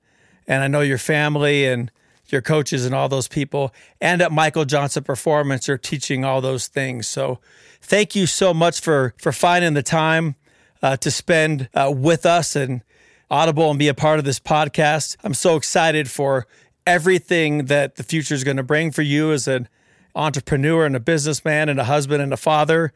And 0.46 0.62
I 0.62 0.68
know 0.68 0.82
your 0.82 0.98
family 0.98 1.66
and 1.66 1.90
your 2.26 2.42
coaches 2.42 2.84
and 2.86 2.94
all 2.94 3.08
those 3.08 3.28
people 3.28 3.74
and 4.00 4.22
at 4.22 4.32
Michael 4.32 4.64
Johnson 4.64 5.04
Performance 5.04 5.68
are 5.68 5.78
teaching 5.78 6.24
all 6.24 6.40
those 6.40 6.68
things. 6.68 7.06
So 7.06 7.38
thank 7.80 8.14
you 8.14 8.26
so 8.26 8.54
much 8.54 8.80
for 8.80 9.14
for 9.18 9.32
finding 9.32 9.74
the 9.74 9.82
time 9.82 10.36
uh, 10.82 10.96
to 10.98 11.10
spend 11.10 11.68
uh, 11.74 11.92
with 11.94 12.26
us 12.26 12.56
and 12.56 12.82
Audible 13.30 13.70
and 13.70 13.78
be 13.78 13.88
a 13.88 13.94
part 13.94 14.18
of 14.18 14.24
this 14.24 14.38
podcast. 14.38 15.16
I'm 15.24 15.34
so 15.34 15.56
excited 15.56 16.10
for 16.10 16.46
everything 16.86 17.66
that 17.66 17.96
the 17.96 18.02
future 18.02 18.34
is 18.34 18.44
going 18.44 18.56
to 18.56 18.62
bring 18.62 18.90
for 18.90 19.02
you 19.02 19.32
as 19.32 19.48
an 19.48 19.68
entrepreneur 20.14 20.84
and 20.84 20.94
a 20.94 21.00
businessman 21.00 21.68
and 21.68 21.80
a 21.80 21.84
husband 21.84 22.22
and 22.22 22.32
a 22.32 22.36
father. 22.36 22.92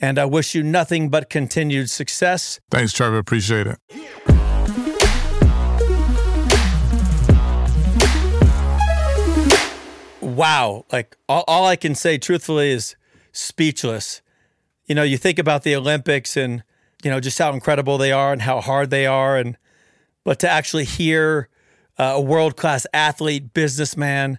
And 0.00 0.18
I 0.18 0.24
wish 0.24 0.54
you 0.54 0.62
nothing 0.62 1.08
but 1.08 1.30
continued 1.30 1.90
success. 1.90 2.60
Thanks, 2.70 2.92
Trevor. 2.92 3.18
Appreciate 3.18 3.66
it. 3.66 3.78
Wow. 10.20 10.84
Like 10.90 11.16
all, 11.28 11.44
all 11.46 11.66
I 11.66 11.76
can 11.76 11.94
say 11.94 12.18
truthfully 12.18 12.70
is 12.70 12.96
speechless. 13.32 14.20
You 14.86 14.94
know, 14.94 15.02
you 15.02 15.16
think 15.16 15.38
about 15.38 15.62
the 15.62 15.76
Olympics 15.76 16.36
and, 16.36 16.64
you 17.02 17.10
know, 17.10 17.20
just 17.20 17.38
how 17.38 17.52
incredible 17.52 17.98
they 17.98 18.10
are 18.10 18.32
and 18.32 18.42
how 18.42 18.60
hard 18.60 18.90
they 18.90 19.06
are. 19.06 19.36
And, 19.36 19.56
but 20.24 20.40
to 20.40 20.50
actually 20.50 20.84
hear 20.84 21.48
uh, 21.98 22.14
a 22.16 22.20
world 22.20 22.56
class 22.56 22.86
athlete, 22.92 23.54
businessman, 23.54 24.38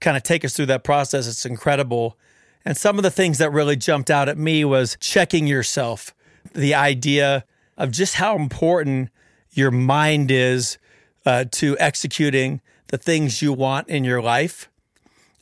kind 0.00 0.16
of 0.16 0.22
take 0.22 0.44
us 0.44 0.54
through 0.54 0.66
that 0.66 0.84
process. 0.84 1.26
It's 1.26 1.46
incredible. 1.46 2.18
And 2.64 2.76
some 2.76 2.98
of 2.98 3.02
the 3.02 3.10
things 3.10 3.38
that 3.38 3.50
really 3.50 3.76
jumped 3.76 4.10
out 4.10 4.28
at 4.28 4.38
me 4.38 4.64
was 4.64 4.96
checking 5.00 5.46
yourself, 5.46 6.14
the 6.54 6.74
idea 6.74 7.44
of 7.76 7.90
just 7.90 8.14
how 8.14 8.36
important 8.36 9.10
your 9.50 9.70
mind 9.70 10.30
is 10.30 10.78
uh, 11.26 11.44
to 11.52 11.76
executing 11.78 12.60
the 12.88 12.98
things 12.98 13.42
you 13.42 13.52
want 13.52 13.88
in 13.88 14.04
your 14.04 14.22
life 14.22 14.70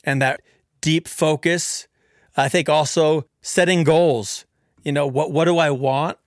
and 0.03 0.21
that 0.21 0.41
deep 0.81 1.07
focus. 1.07 1.87
I 2.35 2.49
think 2.49 2.67
also 2.67 3.25
setting 3.41 3.83
goals. 3.83 4.45
You 4.83 4.91
know, 4.91 5.07
what, 5.07 5.31
what 5.31 5.45
do 5.45 5.57
I 5.57 5.71
want? 5.71 6.17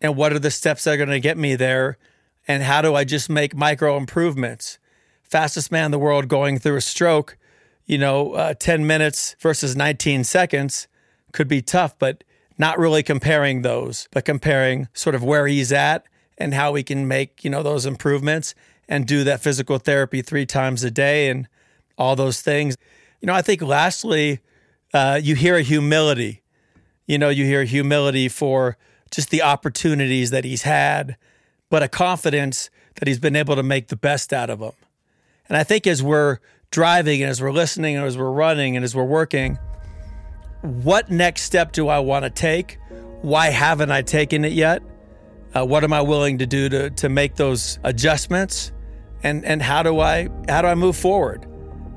And 0.00 0.16
what 0.16 0.32
are 0.32 0.38
the 0.38 0.50
steps 0.50 0.84
that 0.84 0.94
are 0.94 0.96
going 0.96 1.08
to 1.10 1.20
get 1.20 1.38
me 1.38 1.54
there? 1.54 1.98
And 2.46 2.62
how 2.62 2.82
do 2.82 2.94
I 2.94 3.04
just 3.04 3.30
make 3.30 3.54
micro 3.54 3.96
improvements? 3.96 4.78
Fastest 5.22 5.72
man 5.72 5.86
in 5.86 5.90
the 5.90 5.98
world 5.98 6.28
going 6.28 6.58
through 6.58 6.76
a 6.76 6.80
stroke, 6.80 7.36
you 7.86 7.98
know, 7.98 8.32
uh, 8.32 8.54
10 8.54 8.86
minutes 8.86 9.36
versus 9.40 9.76
19 9.76 10.24
seconds 10.24 10.88
could 11.32 11.48
be 11.48 11.62
tough, 11.62 11.98
but 11.98 12.24
not 12.58 12.78
really 12.78 13.02
comparing 13.02 13.62
those, 13.62 14.08
but 14.12 14.24
comparing 14.24 14.88
sort 14.92 15.14
of 15.14 15.24
where 15.24 15.46
he's 15.46 15.72
at 15.72 16.06
and 16.38 16.54
how 16.54 16.72
we 16.72 16.82
can 16.82 17.08
make, 17.08 17.44
you 17.44 17.50
know, 17.50 17.62
those 17.62 17.86
improvements 17.86 18.54
and 18.88 19.06
do 19.06 19.24
that 19.24 19.40
physical 19.40 19.78
therapy 19.78 20.22
three 20.22 20.46
times 20.46 20.84
a 20.84 20.90
day 20.90 21.28
and 21.28 21.48
all 21.96 22.16
those 22.16 22.40
things. 22.40 22.76
You 23.20 23.26
know, 23.26 23.34
I 23.34 23.42
think 23.42 23.62
lastly, 23.62 24.40
uh, 24.92 25.18
you 25.22 25.34
hear 25.34 25.56
a 25.56 25.62
humility. 25.62 26.42
You 27.06 27.18
know, 27.18 27.30
you 27.30 27.44
hear 27.44 27.64
humility 27.64 28.28
for 28.28 28.76
just 29.10 29.30
the 29.30 29.42
opportunities 29.42 30.30
that 30.30 30.44
he's 30.44 30.62
had 30.62 31.16
but 31.72 31.82
a 31.82 31.88
confidence 31.88 32.68
that 32.96 33.08
he's 33.08 33.18
been 33.18 33.34
able 33.34 33.56
to 33.56 33.62
make 33.62 33.88
the 33.88 33.96
best 33.96 34.34
out 34.34 34.50
of 34.50 34.58
them. 34.58 34.72
And 35.48 35.56
I 35.56 35.64
think 35.64 35.86
as 35.86 36.02
we're 36.02 36.36
driving 36.70 37.22
and 37.22 37.30
as 37.30 37.40
we're 37.40 37.50
listening 37.50 37.96
and 37.96 38.04
as 38.04 38.18
we're 38.18 38.30
running 38.30 38.76
and 38.76 38.84
as 38.84 38.94
we're 38.94 39.04
working, 39.04 39.58
what 40.60 41.10
next 41.10 41.44
step 41.44 41.72
do 41.72 41.88
I 41.88 42.00
want 42.00 42.24
to 42.24 42.30
take? 42.30 42.76
Why 43.22 43.46
haven't 43.46 43.90
I 43.90 44.02
taken 44.02 44.44
it 44.44 44.52
yet? 44.52 44.82
Uh, 45.54 45.64
what 45.64 45.82
am 45.82 45.94
I 45.94 46.02
willing 46.02 46.36
to 46.38 46.46
do 46.46 46.68
to, 46.68 46.90
to 46.90 47.08
make 47.08 47.36
those 47.36 47.78
adjustments? 47.84 48.70
And, 49.22 49.42
and 49.46 49.62
how 49.62 49.82
do 49.82 49.98
I 49.98 50.28
how 50.50 50.60
do 50.60 50.68
I 50.68 50.74
move 50.74 50.94
forward? 50.94 51.46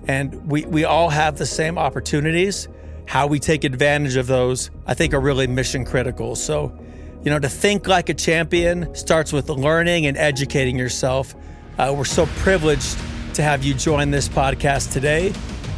And 0.08 0.50
we, 0.50 0.64
we 0.64 0.86
all 0.86 1.10
have 1.10 1.38
the 1.38 1.46
same 1.46 1.78
opportunities. 1.78 2.70
How 3.08 3.28
we 3.28 3.40
take 3.40 3.66
advantage 3.66 4.16
of 4.16 4.28
those, 4.28 4.72
I 4.88 4.94
think, 4.94 5.14
are 5.14 5.20
really 5.20 5.48
mission 5.48 5.84
critical. 5.84 6.38
So 6.38 6.80
you 7.26 7.32
know, 7.32 7.40
to 7.40 7.50
think 7.50 7.88
like 7.88 8.08
a 8.10 8.14
champion 8.14 8.94
starts 8.94 9.34
with 9.34 9.50
learning 9.50 10.06
and 10.06 10.16
educating 10.16 10.78
yourself. 10.78 11.34
Uh, 11.80 11.94
we're 11.98 12.06
so 12.06 12.28
privileged 12.38 12.98
to 13.34 13.42
have 13.42 13.64
you 13.64 13.74
join 13.74 14.12
this 14.12 14.30
podcast 14.30 14.94
today 14.94 15.34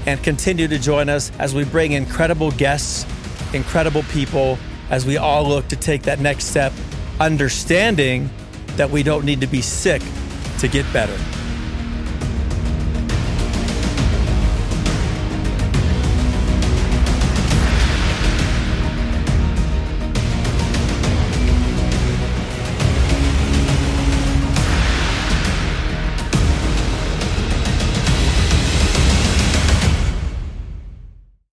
and 0.06 0.22
continue 0.22 0.68
to 0.68 0.78
join 0.78 1.08
us 1.08 1.32
as 1.40 1.56
we 1.56 1.64
bring 1.64 1.94
incredible 1.94 2.52
guests, 2.52 3.06
incredible 3.54 4.04
people, 4.04 4.60
as 4.90 5.06
we 5.06 5.16
all 5.16 5.48
look 5.48 5.66
to 5.70 5.78
take 5.78 6.04
that 6.04 6.20
next 6.20 6.46
step, 6.46 6.74
understanding 7.22 8.30
that 8.76 8.90
we 8.90 9.02
don't 9.02 9.24
need 9.24 9.40
to 9.40 9.48
be 9.48 9.62
sick 9.62 10.02
to 10.60 10.68
get 10.68 10.86
better. 10.92 11.18